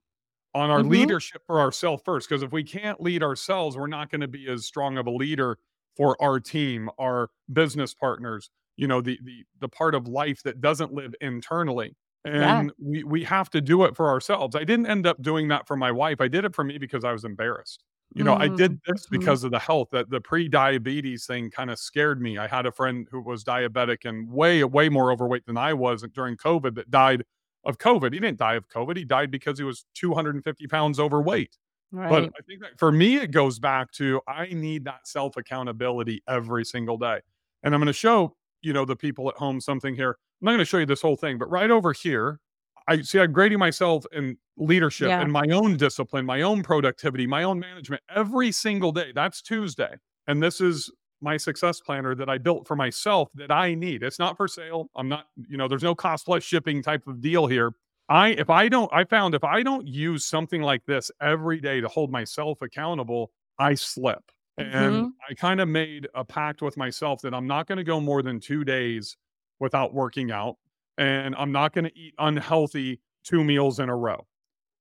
on 0.55 0.69
our 0.71 0.81
Mhm. 0.81 0.89
leadership 0.89 1.43
for 1.47 1.59
ourselves 1.59 2.03
first. 2.05 2.29
Because 2.29 2.43
if 2.43 2.51
we 2.53 2.63
can't 2.63 3.01
lead 3.01 3.23
ourselves, 3.23 3.77
we're 3.77 3.87
not 3.87 4.09
going 4.11 4.21
to 4.21 4.27
be 4.29 4.47
as 4.49 4.65
strong 4.65 4.97
of 4.97 5.07
a 5.07 5.11
leader 5.11 5.59
for 5.97 6.21
our 6.21 6.39
team, 6.39 6.89
our 6.99 7.29
business 7.53 7.93
partners, 7.93 8.51
you 8.77 8.87
know, 8.87 9.01
the 9.01 9.19
the 9.23 9.45
the 9.59 9.69
part 9.69 9.95
of 9.95 10.07
life 10.07 10.43
that 10.43 10.61
doesn't 10.61 10.93
live 10.93 11.15
internally. 11.21 11.97
Yeah. 12.39 12.59
And 12.59 12.73
we 12.79 13.03
we 13.03 13.23
have 13.25 13.49
to 13.51 13.61
do 13.61 13.83
it 13.85 13.95
for 13.95 14.09
ourselves. 14.09 14.55
I 14.55 14.63
didn't 14.65 14.87
end 14.87 15.07
up 15.07 15.21
doing 15.21 15.49
that 15.49 15.67
for 15.67 15.77
my 15.77 15.91
wife. 15.91 16.21
I 16.21 16.27
did 16.29 16.45
it 16.45 16.55
for 16.55 16.63
me 16.63 16.77
because 16.79 17.03
I 17.05 17.11
was 17.13 17.25
embarrassed. 17.25 17.83
You 18.15 18.23
know, 18.23 18.35
I 18.35 18.47
did 18.47 18.79
this 18.87 19.07
Mhm. 19.07 19.11
because 19.11 19.43
of 19.43 19.51
the 19.51 19.59
health. 19.59 19.89
That 19.91 20.09
the 20.09 20.21
pre-diabetes 20.21 21.25
thing 21.25 21.51
kind 21.51 21.69
of 21.69 21.77
scared 21.79 22.21
me. 22.21 22.37
I 22.37 22.47
had 22.47 22.65
a 22.65 22.71
friend 22.71 23.07
who 23.11 23.21
was 23.21 23.43
diabetic 23.43 24.05
and 24.09 24.29
way 24.31 24.63
way 24.63 24.89
more 24.89 25.11
overweight 25.11 25.45
than 25.45 25.57
I 25.57 25.73
was 25.73 26.01
during 26.13 26.37
COVID 26.37 26.75
that 26.75 26.89
died 26.91 27.25
of 27.65 27.77
COVID. 27.77 28.13
He 28.13 28.19
didn't 28.19 28.37
die 28.39 28.55
of 28.55 28.69
COVID. 28.69 28.95
He 28.97 29.05
died 29.05 29.31
because 29.31 29.57
he 29.59 29.65
was 29.65 29.85
250 29.95 30.67
pounds 30.67 30.99
overweight. 30.99 31.57
Right. 31.91 32.09
But 32.09 32.23
I 32.25 32.41
think 32.47 32.61
that 32.61 32.79
for 32.79 32.91
me, 32.91 33.17
it 33.17 33.31
goes 33.31 33.59
back 33.59 33.91
to 33.93 34.21
I 34.27 34.47
need 34.47 34.85
that 34.85 35.07
self 35.07 35.37
accountability 35.37 36.21
every 36.27 36.65
single 36.65 36.97
day. 36.97 37.21
And 37.63 37.73
I'm 37.75 37.81
going 37.81 37.87
to 37.87 37.93
show, 37.93 38.35
you 38.61 38.73
know, 38.73 38.85
the 38.85 38.95
people 38.95 39.29
at 39.29 39.35
home 39.37 39.59
something 39.61 39.95
here. 39.95 40.17
I'm 40.41 40.45
not 40.45 40.51
going 40.51 40.59
to 40.59 40.65
show 40.65 40.77
you 40.77 40.85
this 40.85 41.01
whole 41.01 41.15
thing, 41.17 41.37
but 41.37 41.49
right 41.49 41.71
over 41.71 41.93
here, 41.93 42.39
I 42.87 43.01
see 43.01 43.19
I'm 43.19 43.31
grading 43.31 43.59
myself 43.59 44.05
in 44.11 44.37
leadership 44.57 45.07
Yeah. 45.09 45.21
and 45.21 45.31
my 45.31 45.45
own 45.51 45.77
discipline, 45.77 46.25
my 46.25 46.41
own 46.41 46.63
productivity, 46.63 47.25
my 47.27 47.43
own 47.43 47.59
management 47.59 48.03
every 48.13 48.51
single 48.51 48.91
day. 48.91 49.11
That's 49.13 49.41
Tuesday. 49.41 49.95
And 50.27 50.41
this 50.41 50.61
is 50.61 50.91
my 51.21 51.37
success 51.37 51.79
planner 51.79 52.13
that 52.15 52.29
I 52.29 52.37
built 52.37 52.67
for 52.67 52.75
myself 52.75 53.29
that 53.35 53.51
I 53.51 53.73
need. 53.73 54.03
It's 54.03 54.19
not 54.19 54.37
for 54.37 54.47
sale. 54.47 54.89
I'm 54.95 55.09
not, 55.09 55.27
you 55.49 55.57
know, 55.57 55.67
there's 55.67 55.83
no 55.83 55.95
cost 55.95 56.25
plus 56.25 56.43
shipping 56.43 56.81
type 56.83 57.07
of 57.07 57.21
deal 57.21 57.47
here. 57.47 57.73
I 58.07 58.29
if 58.29 58.49
I 58.51 58.69
don't 58.69 58.91
I 58.93 59.03
found 59.05 59.33
if 59.33 59.43
I 59.43 59.63
don't 59.63 59.87
use 59.87 60.25
something 60.25 60.61
like 60.61 60.85
this 60.85 61.09
every 61.21 61.59
day 61.59 61.81
to 61.81 61.87
hold 61.87 62.11
myself 62.11 62.61
accountable, 62.61 63.31
I 63.57 63.73
slip. 63.75 64.31
And 64.57 65.07
Mhm. 65.07 65.15
I 65.27 65.33
kind 65.33 65.59
of 65.59 65.67
made 65.67 66.07
a 66.13 66.23
pact 66.23 66.61
with 66.61 66.77
myself 66.77 67.21
that 67.23 67.33
I'm 67.33 67.47
not 67.47 67.65
going 67.67 67.77
to 67.77 67.83
go 67.83 67.99
more 67.99 68.21
than 68.21 68.39
2 68.39 68.63
days 68.63 69.17
without 69.59 69.93
working 69.93 70.31
out 70.31 70.57
and 70.97 71.35
I'm 71.35 71.51
not 71.51 71.73
going 71.73 71.85
to 71.85 71.97
eat 71.97 72.13
unhealthy 72.19 73.01
two 73.23 73.43
meals 73.43 73.79
in 73.79 73.89
a 73.89 73.95
row. 73.95 74.25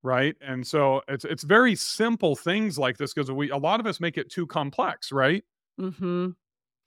Right? 0.02 0.36
And 0.42 0.66
so 0.66 1.00
it's 1.08 1.24
it's 1.24 1.44
very 1.44 1.74
simple 1.74 2.36
things 2.36 2.78
like 2.78 2.98
this 2.98 3.14
because 3.14 3.30
we 3.30 3.50
a 3.50 3.56
lot 3.56 3.80
of 3.80 3.86
us 3.86 4.00
make 4.00 4.18
it 4.18 4.30
too 4.30 4.46
complex, 4.46 5.10
right? 5.10 5.42
Mm-hmm. 5.80 6.30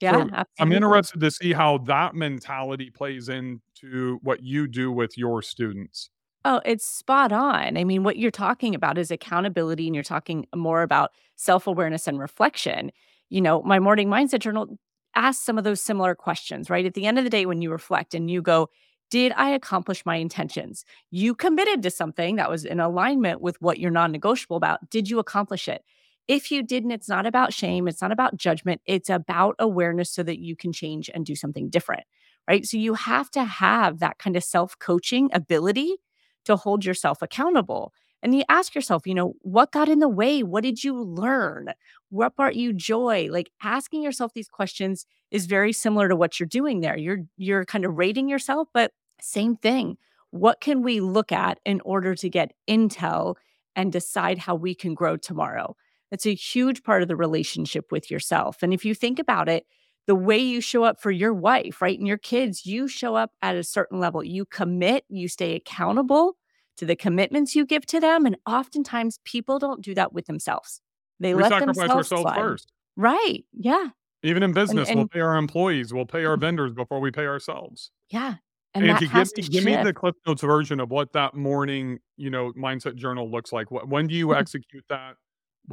Yeah, 0.00 0.26
So. 0.28 0.44
I'm 0.60 0.72
interested 0.72 1.20
to 1.20 1.30
see 1.30 1.52
how 1.52 1.78
that 1.78 2.14
mentality 2.14 2.90
plays 2.90 3.28
into 3.28 4.20
what 4.22 4.42
you 4.42 4.68
do 4.68 4.92
with 4.92 5.18
your 5.18 5.42
students. 5.42 6.10
Oh, 6.44 6.60
it's 6.64 6.86
spot 6.86 7.32
on. 7.32 7.76
I 7.76 7.82
mean, 7.82 8.04
what 8.04 8.16
you're 8.16 8.30
talking 8.30 8.74
about 8.74 8.96
is 8.96 9.10
accountability, 9.10 9.86
and 9.86 9.94
you're 9.94 10.04
talking 10.04 10.46
more 10.54 10.82
about 10.82 11.10
self 11.34 11.66
awareness 11.66 12.06
and 12.06 12.18
reflection. 12.18 12.92
You 13.28 13.40
know, 13.40 13.62
my 13.62 13.80
morning 13.80 14.08
mindset 14.08 14.38
journal 14.40 14.78
asks 15.16 15.44
some 15.44 15.58
of 15.58 15.64
those 15.64 15.80
similar 15.80 16.14
questions, 16.14 16.70
right? 16.70 16.86
At 16.86 16.94
the 16.94 17.06
end 17.06 17.18
of 17.18 17.24
the 17.24 17.30
day, 17.30 17.44
when 17.44 17.60
you 17.60 17.70
reflect 17.70 18.14
and 18.14 18.30
you 18.30 18.40
go, 18.40 18.70
did 19.10 19.32
I 19.36 19.50
accomplish 19.50 20.04
my 20.04 20.16
intentions? 20.16 20.84
You 21.10 21.34
committed 21.34 21.82
to 21.82 21.90
something 21.90 22.36
that 22.36 22.50
was 22.50 22.64
in 22.64 22.80
alignment 22.80 23.40
with 23.40 23.60
what 23.60 23.78
you're 23.78 23.90
non 23.90 24.12
negotiable 24.12 24.56
about. 24.56 24.90
Did 24.90 25.08
you 25.08 25.18
accomplish 25.18 25.68
it? 25.68 25.82
If 26.26 26.50
you 26.50 26.62
didn't, 26.62 26.90
it's 26.90 27.08
not 27.08 27.24
about 27.24 27.54
shame. 27.54 27.88
It's 27.88 28.02
not 28.02 28.12
about 28.12 28.36
judgment. 28.36 28.82
It's 28.84 29.08
about 29.08 29.56
awareness 29.58 30.10
so 30.10 30.22
that 30.22 30.38
you 30.38 30.54
can 30.56 30.72
change 30.72 31.08
and 31.12 31.24
do 31.24 31.34
something 31.34 31.70
different, 31.70 32.04
right? 32.46 32.66
So 32.66 32.76
you 32.76 32.94
have 32.94 33.30
to 33.30 33.44
have 33.44 34.00
that 34.00 34.18
kind 34.18 34.36
of 34.36 34.44
self 34.44 34.78
coaching 34.78 35.30
ability 35.32 35.96
to 36.44 36.56
hold 36.56 36.84
yourself 36.84 37.22
accountable. 37.22 37.92
And 38.22 38.34
you 38.34 38.42
ask 38.48 38.74
yourself, 38.74 39.06
you 39.06 39.14
know, 39.14 39.34
what 39.42 39.72
got 39.72 39.88
in 39.88 40.00
the 40.00 40.08
way? 40.08 40.42
What 40.42 40.64
did 40.64 40.82
you 40.82 41.00
learn? 41.00 41.72
What 42.10 42.34
brought 42.34 42.56
you 42.56 42.72
joy? 42.72 43.28
Like 43.30 43.50
asking 43.62 44.02
yourself 44.02 44.32
these 44.34 44.48
questions 44.48 45.06
is 45.30 45.46
very 45.46 45.72
similar 45.72 46.08
to 46.08 46.16
what 46.16 46.40
you're 46.40 46.46
doing 46.46 46.80
there. 46.80 46.96
You're 46.96 47.20
you're 47.36 47.64
kind 47.64 47.84
of 47.84 47.96
rating 47.96 48.28
yourself, 48.28 48.68
but 48.74 48.92
same 49.20 49.56
thing. 49.56 49.98
What 50.30 50.60
can 50.60 50.82
we 50.82 51.00
look 51.00 51.32
at 51.32 51.58
in 51.64 51.80
order 51.82 52.14
to 52.14 52.28
get 52.28 52.52
intel 52.68 53.36
and 53.76 53.92
decide 53.92 54.38
how 54.38 54.54
we 54.54 54.74
can 54.74 54.94
grow 54.94 55.16
tomorrow? 55.16 55.76
That's 56.10 56.26
a 56.26 56.34
huge 56.34 56.82
part 56.82 57.02
of 57.02 57.08
the 57.08 57.16
relationship 57.16 57.92
with 57.92 58.10
yourself. 58.10 58.62
And 58.62 58.72
if 58.72 58.84
you 58.84 58.94
think 58.94 59.18
about 59.18 59.48
it, 59.48 59.66
the 60.06 60.14
way 60.14 60.38
you 60.38 60.60
show 60.62 60.84
up 60.84 61.00
for 61.00 61.10
your 61.10 61.34
wife, 61.34 61.82
right, 61.82 61.98
and 61.98 62.08
your 62.08 62.18
kids, 62.18 62.64
you 62.64 62.88
show 62.88 63.14
up 63.14 63.32
at 63.42 63.56
a 63.56 63.62
certain 63.62 64.00
level. 64.00 64.24
You 64.24 64.46
commit, 64.46 65.04
you 65.10 65.28
stay 65.28 65.54
accountable 65.54 66.37
to 66.78 66.86
the 66.86 66.96
commitments 66.96 67.54
you 67.54 67.64
give 67.66 67.86
to 67.86 68.00
them. 68.00 68.26
And 68.26 68.36
oftentimes 68.46 69.20
people 69.24 69.58
don't 69.58 69.82
do 69.82 69.94
that 69.94 70.12
with 70.12 70.26
themselves. 70.26 70.80
They 71.20 71.34
We 71.34 71.42
let 71.42 71.50
sacrifice 71.50 71.76
themselves 71.76 71.94
ourselves 72.12 72.22
slide. 72.22 72.36
first. 72.36 72.72
Right. 72.96 73.44
Yeah. 73.52 73.88
Even 74.22 74.42
in 74.42 74.52
business, 74.52 74.88
we'll 74.92 75.06
pay 75.06 75.20
our 75.20 75.36
employees, 75.36 75.92
we'll 75.94 76.06
pay 76.06 76.24
our 76.24 76.36
vendors 76.36 76.72
before 76.72 76.98
we 77.00 77.10
pay 77.12 77.26
ourselves. 77.26 77.90
Yeah. 78.10 78.34
And 78.74 78.84
has 78.86 79.00
give 79.00 79.12
me 79.12 79.42
to 79.42 79.50
give 79.50 79.64
me 79.64 79.76
the. 79.76 79.92
Cliff 79.92 80.14
Notes 80.26 80.42
version 80.42 80.78
of 80.80 80.90
what 80.90 81.12
that 81.12 81.34
morning, 81.34 81.98
you 82.16 82.30
know, 82.30 82.52
mindset 82.52 82.96
journal 82.96 83.30
looks 83.30 83.52
like. 83.52 83.70
What 83.70 83.88
when 83.88 84.06
do 84.06 84.14
you 84.14 84.28
Mhm. 84.28 84.36
execute 84.40 84.84
that? 84.88 85.16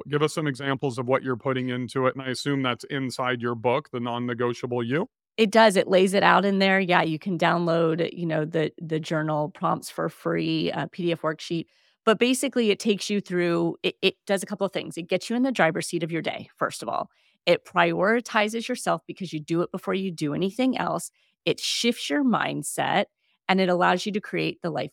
Give 0.08 0.22
us 0.24 0.34
some 0.34 0.48
examples 0.48 0.98
of 0.98 1.08
what 1.08 1.24
you're 1.24 1.36
putting 1.38 1.70
into 1.70 2.06
it. 2.08 2.16
And 2.16 2.24
I 2.24 2.30
assume 2.30 2.62
that's 2.64 2.84
inside 2.86 3.42
your 3.42 3.56
book, 3.56 3.90
the 3.92 4.00
non-negotiable 4.00 4.84
you. 4.84 5.10
It 5.38 5.52
does. 5.52 5.76
It 5.76 5.88
lays 5.88 6.14
it 6.14 6.24
out 6.24 6.46
in 6.46 6.60
there. 6.60 6.80
Yeah, 6.80 7.02
you 7.02 7.20
can 7.20 7.38
download, 7.38 8.10
you 8.18 8.26
know, 8.26 8.46
the 8.46 8.72
the 8.82 9.00
journal 9.00 9.50
prompts 9.50 9.90
for 9.90 10.08
free, 10.10 10.72
uh, 10.72 10.88
PDF 10.88 11.20
worksheet. 11.22 11.66
But 12.06 12.20
basically, 12.20 12.70
it 12.70 12.80
takes 12.80 13.10
you 13.10 13.20
through, 13.20 13.78
it, 13.82 13.96
it 14.04 14.16
does 14.28 14.44
a 14.44 14.46
couple 14.46 14.66
of 14.66 14.72
things. 14.72 14.96
It 14.96 15.10
gets 15.10 15.28
you 15.30 15.36
in 15.36 15.42
the 15.42 15.52
driver's 15.52 15.88
seat 15.88 16.04
of 16.04 16.12
your 16.12 16.22
day, 16.22 16.50
first 16.56 16.84
of 16.84 16.88
all. 16.90 17.10
It 17.48 17.66
prioritizes 17.66 18.68
yourself 18.68 19.02
because 19.08 19.34
you 19.34 19.40
do 19.40 19.62
it 19.64 19.72
before 19.72 19.96
you 19.96 20.12
do 20.12 20.36
anything 20.36 20.78
else. 20.78 21.10
It 21.46 21.60
shifts 21.60 22.08
your 22.10 22.24
mindset 22.24 23.06
and 23.50 23.60
it 23.60 23.70
allows 23.70 24.06
you 24.06 24.12
to 24.12 24.22
create 24.22 24.62
the 24.62 24.70
life 24.70 24.92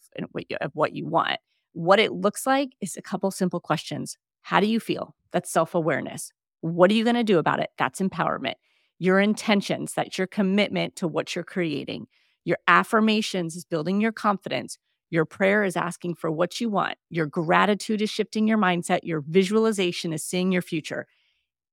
of 0.63 0.71
what 0.75 0.95
you 0.95 1.07
want. 1.07 1.39
What 1.75 1.99
it 1.99 2.13
looks 2.13 2.47
like 2.47 2.71
is 2.81 2.97
a 2.97 3.03
couple 3.03 3.31
simple 3.31 3.61
questions. 3.61 4.17
How 4.41 4.61
do 4.61 4.67
you 4.67 4.81
feel? 4.81 5.15
That's 5.33 5.51
self 5.51 5.75
awareness. 5.75 6.33
What 6.63 6.91
are 6.91 6.95
you 6.95 7.05
going 7.05 7.17
to 7.17 7.25
do 7.25 7.39
about 7.39 7.61
it? 7.61 7.71
That's 7.77 8.01
empowerment. 8.01 8.55
Your 9.03 9.19
intentions, 9.19 9.95
that's 9.95 10.17
your 10.17 10.29
commitment 10.29 10.95
to 10.95 11.09
what 11.09 11.35
you're 11.35 11.43
creating. 11.43 12.07
Your 12.45 12.59
affirmations 12.69 13.57
is 13.57 13.65
building 13.65 14.01
your 14.01 14.13
confidence. 14.13 14.79
Your 15.11 15.25
prayer 15.25 15.65
is 15.65 15.77
asking 15.77 16.15
for 16.15 16.31
what 16.31 16.61
you 16.61 16.71
want. 16.71 16.99
Your 17.11 17.27
gratitude 17.27 18.01
is 18.01 18.11
shifting 18.11 18.47
your 18.47 18.59
mindset. 18.59 19.01
Your 19.03 19.21
visualization 19.27 20.13
is 20.13 20.23
seeing 20.23 20.53
your 20.53 20.63
future. 20.63 21.09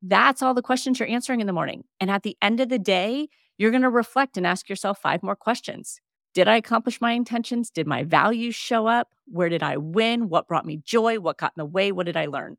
That's 0.01 0.41
all 0.41 0.55
the 0.55 0.63
questions 0.63 0.97
you're 0.97 1.07
answering 1.07 1.39
in 1.39 1.45
the 1.45 1.53
morning. 1.53 1.83
And 1.99 2.09
at 2.09 2.23
the 2.23 2.35
end 2.41 2.61
of 2.61 2.69
the 2.69 2.79
day, 2.79 3.27
you're 3.59 3.69
going 3.69 3.83
to 3.83 3.91
reflect 3.91 4.35
and 4.35 4.47
ask 4.47 4.67
yourself 4.67 4.97
five 4.97 5.21
more 5.21 5.35
questions. 5.35 6.01
Did 6.33 6.47
I 6.47 6.55
accomplish 6.55 6.99
my 6.99 7.11
intentions? 7.11 7.69
Did 7.69 7.85
my 7.85 8.01
values 8.05 8.55
show 8.55 8.87
up? 8.87 9.09
Where 9.27 9.49
did 9.49 9.61
I 9.61 9.77
win? 9.77 10.29
What 10.29 10.47
brought 10.47 10.65
me 10.65 10.81
joy? 10.83 11.19
What 11.19 11.37
got 11.37 11.53
in 11.55 11.61
the 11.61 11.65
way? 11.65 11.91
What 11.91 12.07
did 12.07 12.17
I 12.17 12.25
learn? 12.25 12.57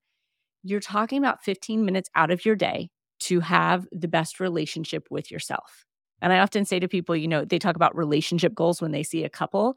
You're 0.63 0.79
talking 0.79 1.19
about 1.19 1.43
15 1.43 1.85
minutes 1.85 2.09
out 2.15 2.31
of 2.31 2.45
your 2.45 2.55
day 2.55 2.91
to 3.31 3.39
have 3.39 3.87
the 3.93 4.09
best 4.09 4.41
relationship 4.41 5.07
with 5.09 5.31
yourself. 5.31 5.87
And 6.21 6.33
I 6.33 6.41
often 6.41 6.65
say 6.65 6.81
to 6.81 6.89
people, 6.89 7.15
you 7.15 7.29
know, 7.29 7.45
they 7.45 7.61
talk 7.61 7.77
about 7.77 7.97
relationship 7.97 8.55
goals 8.57 8.83
when 8.83 8.91
they 8.91 9.05
see 9.05 9.23
a 9.23 9.29
couple. 9.29 9.77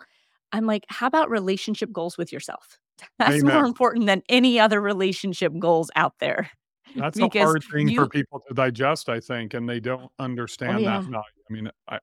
I'm 0.51 0.65
like, 0.65 0.85
how 0.89 1.05
about 1.05 1.29
relationship 1.29 1.91
goals 1.91 2.17
with 2.17 2.33
yourself? 2.33 2.79
That's 3.19 3.43
Amen. 3.43 3.53
more 3.53 3.65
important 3.65 4.07
than 4.07 4.23
any 4.27 4.59
other 4.59 4.81
relationship 4.81 5.53
goals 5.59 5.91
out 5.95 6.13
there. 6.19 6.49
That's 6.95 7.19
a 7.19 7.29
hard 7.31 7.63
thing 7.71 7.89
you, 7.89 8.01
for 8.01 8.09
people 8.09 8.41
to 8.47 8.55
digest, 8.55 9.07
I 9.07 9.19
think, 9.19 9.53
and 9.53 9.69
they 9.69 9.79
don't 9.79 10.11
oh, 10.19 10.23
understand 10.23 10.77
oh, 10.77 10.79
yeah. 10.79 10.99
that 10.99 11.03
value. 11.03 11.23
I 11.49 11.53
mean, 11.53 11.69
I, 11.87 11.99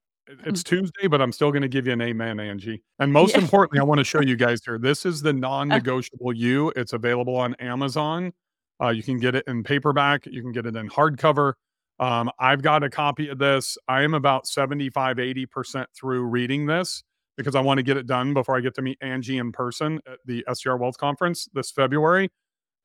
it's 0.47 0.63
mm-hmm. 0.63 0.77
Tuesday, 0.77 1.09
but 1.09 1.21
I'm 1.21 1.33
still 1.33 1.51
going 1.51 1.63
to 1.63 1.69
give 1.69 1.89
you 1.89 1.93
an 1.93 2.01
amen, 2.01 2.39
Angie. 2.39 2.81
And 3.01 3.13
most 3.21 3.35
yeah. 3.35 3.43
importantly, 3.43 3.81
I 3.81 3.83
want 3.83 3.99
to 3.99 4.05
show 4.05 4.21
you 4.21 4.37
guys 4.37 4.61
here. 4.65 4.79
This 4.79 5.05
is 5.05 5.21
the 5.21 5.31
uh 5.31 5.33
non-negotiable 5.33 6.33
you. 6.33 6.73
It's 6.77 6.93
available 6.93 7.37
on 7.37 7.55
Amazon. 7.55 8.33
Uh, 8.81 8.89
you 8.89 9.03
can 9.03 9.19
get 9.19 9.35
it 9.35 9.45
in 9.47 9.63
paperback. 9.63 10.27
You 10.27 10.43
can 10.43 10.53
get 10.53 10.67
it 10.67 10.77
in 10.77 10.89
hardcover. 10.89 11.55
Um, 11.99 12.31
I've 12.39 12.63
got 12.63 12.83
a 12.83 12.89
copy 12.89 13.29
of 13.29 13.39
this. 13.39 13.77
I 13.87 14.03
am 14.03 14.15
about 14.15 14.47
75, 14.47 15.19
80% 15.19 15.85
through 15.95 16.23
reading 16.23 16.65
this 16.65 17.03
because 17.37 17.55
I 17.55 17.61
want 17.61 17.79
to 17.79 17.83
get 17.83 17.99
it 17.99 18.07
done 18.07 18.33
before 18.33 18.57
I 18.57 18.61
get 18.61 18.75
to 18.77 18.83
meet 18.83 18.99
Angie 19.03 19.39
in 19.39 19.53
person 19.53 20.01
at 20.07 20.19
the 20.25 20.45
STR 20.53 20.77
Wealth 20.77 20.97
Conference 20.97 21.49
this 21.53 21.71
February. 21.71 22.31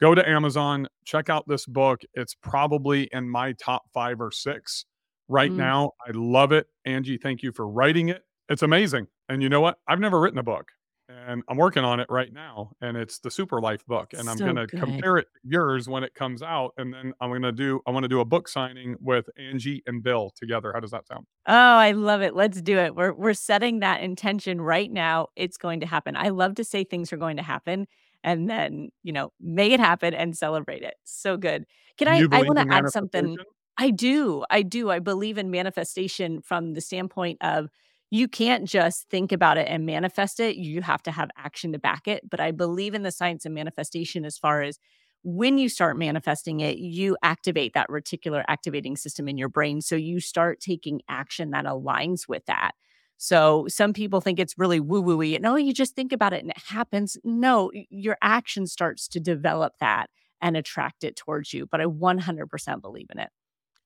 Go 0.02 0.14
to 0.14 0.28
Amazon, 0.28 0.88
check 1.06 1.30
out 1.30 1.48
this 1.48 1.66
book. 1.66 2.02
It's 2.14 2.36
probably 2.36 3.08
in 3.14 3.30
my 3.30 3.54
top 3.54 3.84
five 3.94 4.20
or 4.20 4.32
six 4.32 4.86
right 5.30 5.52
mm. 5.52 5.56
now. 5.56 5.92
I 6.06 6.12
love 6.14 6.52
it. 6.52 6.68
Angie, 6.84 7.18
thank 7.18 7.42
you 7.42 7.54
for 7.54 7.68
writing 7.68 8.10
it. 8.10 8.24
It's 8.50 8.62
amazing. 8.62 9.08
And 9.30 9.42
you 9.42 9.48
know 9.48 9.62
what? 9.62 9.78
I've 9.88 10.02
never 10.02 10.20
written 10.20 10.40
a 10.40 10.44
book 10.44 10.68
and 11.08 11.44
I'm 11.48 11.58
working 11.58 11.84
on 11.84 12.00
it 12.00 12.08
right 12.10 12.32
now. 12.34 12.72
And 12.82 12.98
it's 12.98 13.20
the 13.20 13.30
Super 13.30 13.62
Life 13.62 13.86
book. 13.86 14.14
And 14.14 14.30
I'm 14.30 14.38
so 14.38 14.46
going 14.46 14.56
to 14.56 14.68
compare 14.68 15.18
it 15.18 15.28
to 15.34 15.40
yours 15.44 15.88
when 15.88 16.04
it 16.04 16.14
comes 16.16 16.42
out. 16.42 16.74
And 16.78 16.94
then 16.94 17.14
I'm 17.22 17.30
going 17.30 17.42
to 17.44 17.52
do, 17.52 17.82
I 17.86 17.92
want 17.92 18.04
to 18.04 18.08
do 18.10 18.20
a 18.20 18.26
book 18.26 18.48
signing 18.48 18.96
with 19.00 19.30
Angie 19.38 19.84
and 19.86 20.02
Bill 20.02 20.32
together. 20.36 20.72
How 20.74 20.80
does 20.80 20.92
that 20.92 21.08
sound? 21.08 21.26
Oh, 21.48 21.54
I 21.54 21.92
love 21.92 22.22
it. 22.22 22.36
Let's 22.36 22.62
do 22.62 22.78
it. 22.78 22.96
We're, 22.96 23.14
we're 23.14 23.34
setting 23.34 23.80
that 23.80 24.02
intention 24.02 24.60
right 24.60 24.92
now. 24.92 25.28
It's 25.36 25.58
going 25.58 25.82
to 25.82 25.86
happen. 25.86 26.16
I 26.16 26.30
love 26.30 26.56
to 26.56 26.64
say 26.64 26.84
things 26.84 27.14
are 27.14 27.18
going 27.18 27.38
to 27.38 27.44
happen 27.44 27.88
and 28.24 28.50
then, 28.50 28.90
you 29.04 29.14
know, 29.14 29.32
make 29.40 29.72
it 29.72 29.80
happen 29.80 30.14
and 30.14 30.36
celebrate 30.36 30.82
it. 30.82 30.96
So 31.04 31.38
good. 31.38 31.66
Can 31.98 32.08
I, 32.08 32.26
I 32.32 32.42
want 32.42 32.58
to 32.58 32.68
add 32.74 32.90
something. 32.90 33.38
I 33.78 33.92
do. 33.92 34.44
I 34.50 34.62
do. 34.62 34.90
I 34.90 35.00
believe 35.00 35.38
in 35.38 35.52
manifestation 35.52 36.42
from 36.42 36.74
the 36.74 36.82
standpoint 36.82 37.38
of, 37.42 37.70
you 38.16 38.30
can't 38.30 38.64
just 38.64 39.10
think 39.10 39.34
about 39.34 39.58
it 39.58 39.68
and 39.70 39.86
manifest 39.86 40.40
it. 40.40 40.56
You 40.56 40.82
have 40.82 41.04
to 41.04 41.12
have 41.12 41.30
action 41.38 41.74
to 41.74 41.80
back 41.80 42.08
it. 42.08 42.30
But 42.30 42.40
I 42.40 42.52
believe 42.52 42.94
in 42.94 43.04
the 43.04 43.12
science 43.12 43.46
of 43.46 43.52
manifestation 43.52 44.24
as 44.24 44.38
far 44.38 44.62
as 44.62 44.80
when 45.24 45.58
you 45.58 45.68
start 45.68 45.98
manifesting 45.98 46.62
it, 46.62 46.78
you 46.78 47.18
activate 47.22 47.74
that 47.74 47.90
reticular 47.90 48.46
activating 48.48 48.96
system 48.96 49.28
in 49.28 49.38
your 49.38 49.50
brain. 49.50 49.82
So 49.82 49.98
you 49.98 50.22
start 50.22 50.62
taking 50.62 51.02
action 51.10 51.50
that 51.50 51.66
aligns 51.66 52.22
with 52.26 52.46
that. 52.46 52.72
So 53.18 53.66
some 53.68 53.92
people 53.92 54.22
think 54.22 54.40
it's 54.40 54.58
really 54.58 54.80
woo 54.80 55.02
woo 55.02 55.18
wooey. 55.18 55.42
No, 55.42 55.54
oh, 55.54 55.58
you 55.58 55.74
just 55.74 55.94
think 55.94 56.14
about 56.14 56.32
it 56.32 56.42
and 56.42 56.52
it 56.52 56.64
happens. 56.70 57.18
No, 57.26 57.70
your 57.90 58.18
action 58.22 58.66
starts 58.66 59.10
to 59.10 59.20
develop 59.20 59.74
that 59.82 60.10
and 60.42 60.56
attract 60.56 61.04
it 61.04 61.18
towards 61.18 61.52
you. 61.54 61.68
But 61.70 61.82
I 61.82 61.86
100% 61.86 62.82
believe 62.82 63.08
in 63.12 63.20
it. 63.20 63.30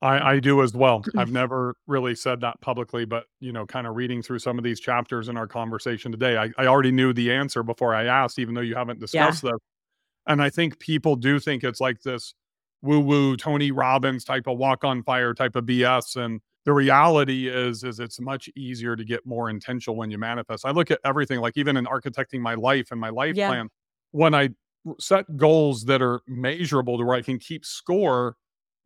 I, 0.01 0.33
I 0.33 0.39
do 0.39 0.61
as 0.61 0.73
well. 0.73 1.03
I've 1.17 1.31
never 1.31 1.75
really 1.87 2.15
said 2.15 2.41
that 2.41 2.59
publicly, 2.61 3.05
but 3.05 3.25
you 3.39 3.51
know, 3.51 3.65
kind 3.65 3.87
of 3.87 3.95
reading 3.95 4.21
through 4.21 4.39
some 4.39 4.57
of 4.57 4.63
these 4.63 4.79
chapters 4.79 5.27
in 5.27 5.37
our 5.37 5.47
conversation 5.47 6.11
today, 6.11 6.37
I, 6.37 6.51
I 6.57 6.67
already 6.67 6.91
knew 6.91 7.13
the 7.13 7.31
answer 7.31 7.63
before 7.63 7.93
I 7.93 8.05
asked, 8.05 8.39
even 8.39 8.55
though 8.55 8.61
you 8.61 8.75
haven't 8.75 8.99
discussed 8.99 9.43
yeah. 9.43 9.51
this. 9.51 9.59
And 10.27 10.41
I 10.41 10.49
think 10.49 10.79
people 10.79 11.15
do 11.15 11.39
think 11.39 11.63
it's 11.63 11.81
like 11.81 12.01
this 12.01 12.33
woo 12.81 12.99
woo 12.99 13.35
Tony 13.35 13.71
Robbins 13.71 14.23
type 14.23 14.47
of 14.47 14.57
walk 14.57 14.83
on 14.83 15.03
fire 15.03 15.33
type 15.33 15.55
of 15.55 15.65
BS. 15.65 16.15
And 16.15 16.39
the 16.65 16.73
reality 16.73 17.47
is, 17.47 17.83
is 17.83 17.99
it's 17.99 18.21
much 18.21 18.49
easier 18.55 18.95
to 18.95 19.03
get 19.03 19.25
more 19.25 19.49
intentional 19.49 19.97
when 19.97 20.11
you 20.11 20.17
manifest. 20.17 20.65
I 20.65 20.71
look 20.71 20.91
at 20.91 20.99
everything, 21.03 21.39
like 21.39 21.57
even 21.57 21.77
in 21.77 21.85
architecting 21.85 22.39
my 22.39 22.53
life 22.53 22.91
and 22.91 23.01
my 23.01 23.09
life 23.09 23.35
yeah. 23.35 23.49
plan, 23.49 23.69
when 24.11 24.33
I 24.33 24.49
set 24.99 25.35
goals 25.35 25.83
that 25.85 26.01
are 26.01 26.21
measurable 26.27 26.97
to 26.97 27.03
where 27.03 27.15
I 27.15 27.21
can 27.21 27.37
keep 27.37 27.65
score 27.65 28.35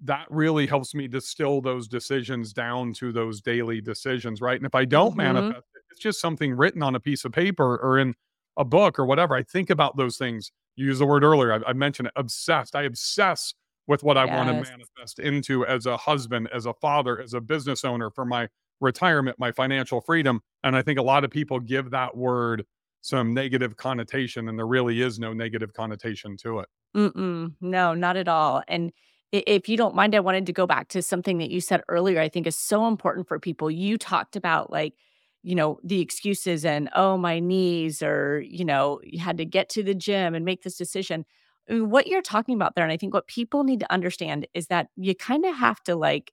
that 0.03 0.25
really 0.29 0.67
helps 0.67 0.93
me 0.93 1.07
distill 1.07 1.61
those 1.61 1.87
decisions 1.87 2.53
down 2.53 2.93
to 2.93 3.11
those 3.11 3.41
daily 3.41 3.81
decisions, 3.81 4.41
right? 4.41 4.57
And 4.57 4.65
if 4.65 4.75
I 4.75 4.85
don't 4.85 5.11
mm-hmm. 5.11 5.33
manifest 5.33 5.67
it, 5.75 5.81
it's 5.91 6.01
just 6.01 6.19
something 6.19 6.53
written 6.53 6.83
on 6.83 6.95
a 6.95 6.99
piece 6.99 7.25
of 7.25 7.31
paper 7.31 7.77
or 7.77 7.99
in 7.99 8.13
a 8.57 8.65
book 8.65 8.99
or 8.99 9.05
whatever. 9.05 9.35
I 9.35 9.43
think 9.43 9.69
about 9.69 9.97
those 9.97 10.17
things. 10.17 10.51
You 10.75 10.87
used 10.87 10.99
the 10.99 11.05
word 11.05 11.23
earlier. 11.23 11.53
I, 11.53 11.69
I 11.69 11.73
mentioned 11.73 12.07
it, 12.07 12.13
obsessed. 12.15 12.75
I 12.75 12.83
obsess 12.83 13.53
with 13.87 14.03
what 14.03 14.17
I 14.17 14.25
want 14.25 14.47
to 14.47 14.71
manifest 14.71 15.19
into 15.19 15.65
as 15.65 15.85
a 15.85 15.97
husband, 15.97 16.49
as 16.53 16.65
a 16.65 16.73
father, 16.73 17.21
as 17.21 17.33
a 17.33 17.41
business 17.41 17.83
owner 17.83 18.09
for 18.09 18.25
my 18.25 18.47
retirement, 18.79 19.37
my 19.39 19.51
financial 19.51 20.01
freedom. 20.01 20.41
And 20.63 20.75
I 20.75 20.81
think 20.81 20.99
a 20.99 21.03
lot 21.03 21.23
of 21.23 21.31
people 21.31 21.59
give 21.59 21.91
that 21.91 22.15
word 22.15 22.65
some 23.01 23.33
negative 23.33 23.75
connotation, 23.75 24.47
and 24.47 24.57
there 24.57 24.67
really 24.67 25.01
is 25.01 25.19
no 25.19 25.33
negative 25.33 25.73
connotation 25.73 26.37
to 26.37 26.59
it. 26.59 26.69
Mm-mm, 26.95 27.53
no, 27.59 27.93
not 27.93 28.15
at 28.15 28.29
all. 28.29 28.63
And 28.67 28.93
if 29.33 29.67
you 29.67 29.77
don't 29.77 29.95
mind, 29.95 30.15
I 30.15 30.19
wanted 30.19 30.45
to 30.45 30.53
go 30.53 30.67
back 30.67 30.89
to 30.89 31.01
something 31.01 31.39
that 31.39 31.49
you 31.49 31.59
said 31.59 31.81
earlier, 31.89 32.21
I 32.21 32.29
think 32.29 32.45
is 32.45 32.55
so 32.55 32.87
important 32.87 33.27
for 33.27 33.39
people. 33.39 33.71
You 33.71 33.97
talked 33.97 34.35
about 34.35 34.71
like, 34.71 34.93
you 35.41 35.55
know, 35.55 35.79
the 35.83 35.99
excuses 35.99 36.63
and, 36.63 36.89
oh, 36.95 37.17
my 37.17 37.39
knees, 37.39 38.01
or, 38.03 38.41
you 38.41 38.63
know, 38.63 39.01
you 39.03 39.19
had 39.19 39.37
to 39.37 39.45
get 39.45 39.69
to 39.69 39.83
the 39.83 39.95
gym 39.95 40.35
and 40.35 40.45
make 40.45 40.61
this 40.61 40.77
decision. 40.77 41.25
I 41.69 41.73
mean, 41.73 41.89
what 41.89 42.07
you're 42.07 42.21
talking 42.21 42.55
about 42.55 42.75
there, 42.75 42.83
and 42.83 42.93
I 42.93 42.97
think 42.97 43.13
what 43.13 43.27
people 43.27 43.63
need 43.63 43.79
to 43.81 43.91
understand 43.91 44.47
is 44.53 44.67
that 44.67 44.89
you 44.95 45.15
kind 45.15 45.45
of 45.45 45.55
have 45.55 45.81
to 45.83 45.95
like 45.95 46.31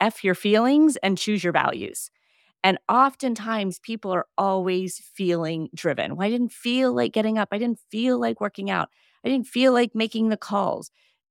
F 0.00 0.24
your 0.24 0.34
feelings 0.34 0.96
and 0.96 1.16
choose 1.16 1.44
your 1.44 1.52
values. 1.52 2.10
And 2.64 2.78
oftentimes 2.88 3.78
people 3.78 4.12
are 4.12 4.26
always 4.36 4.98
feeling 4.98 5.70
driven. 5.74 6.16
Well, 6.16 6.26
I 6.26 6.30
didn't 6.30 6.52
feel 6.52 6.92
like 6.92 7.12
getting 7.12 7.38
up. 7.38 7.48
I 7.52 7.58
didn't 7.58 7.80
feel 7.90 8.18
like 8.18 8.40
working 8.40 8.70
out. 8.70 8.88
I 9.24 9.28
didn't 9.28 9.46
feel 9.46 9.72
like 9.72 9.94
making 9.94 10.28
the 10.28 10.36
calls 10.36 10.90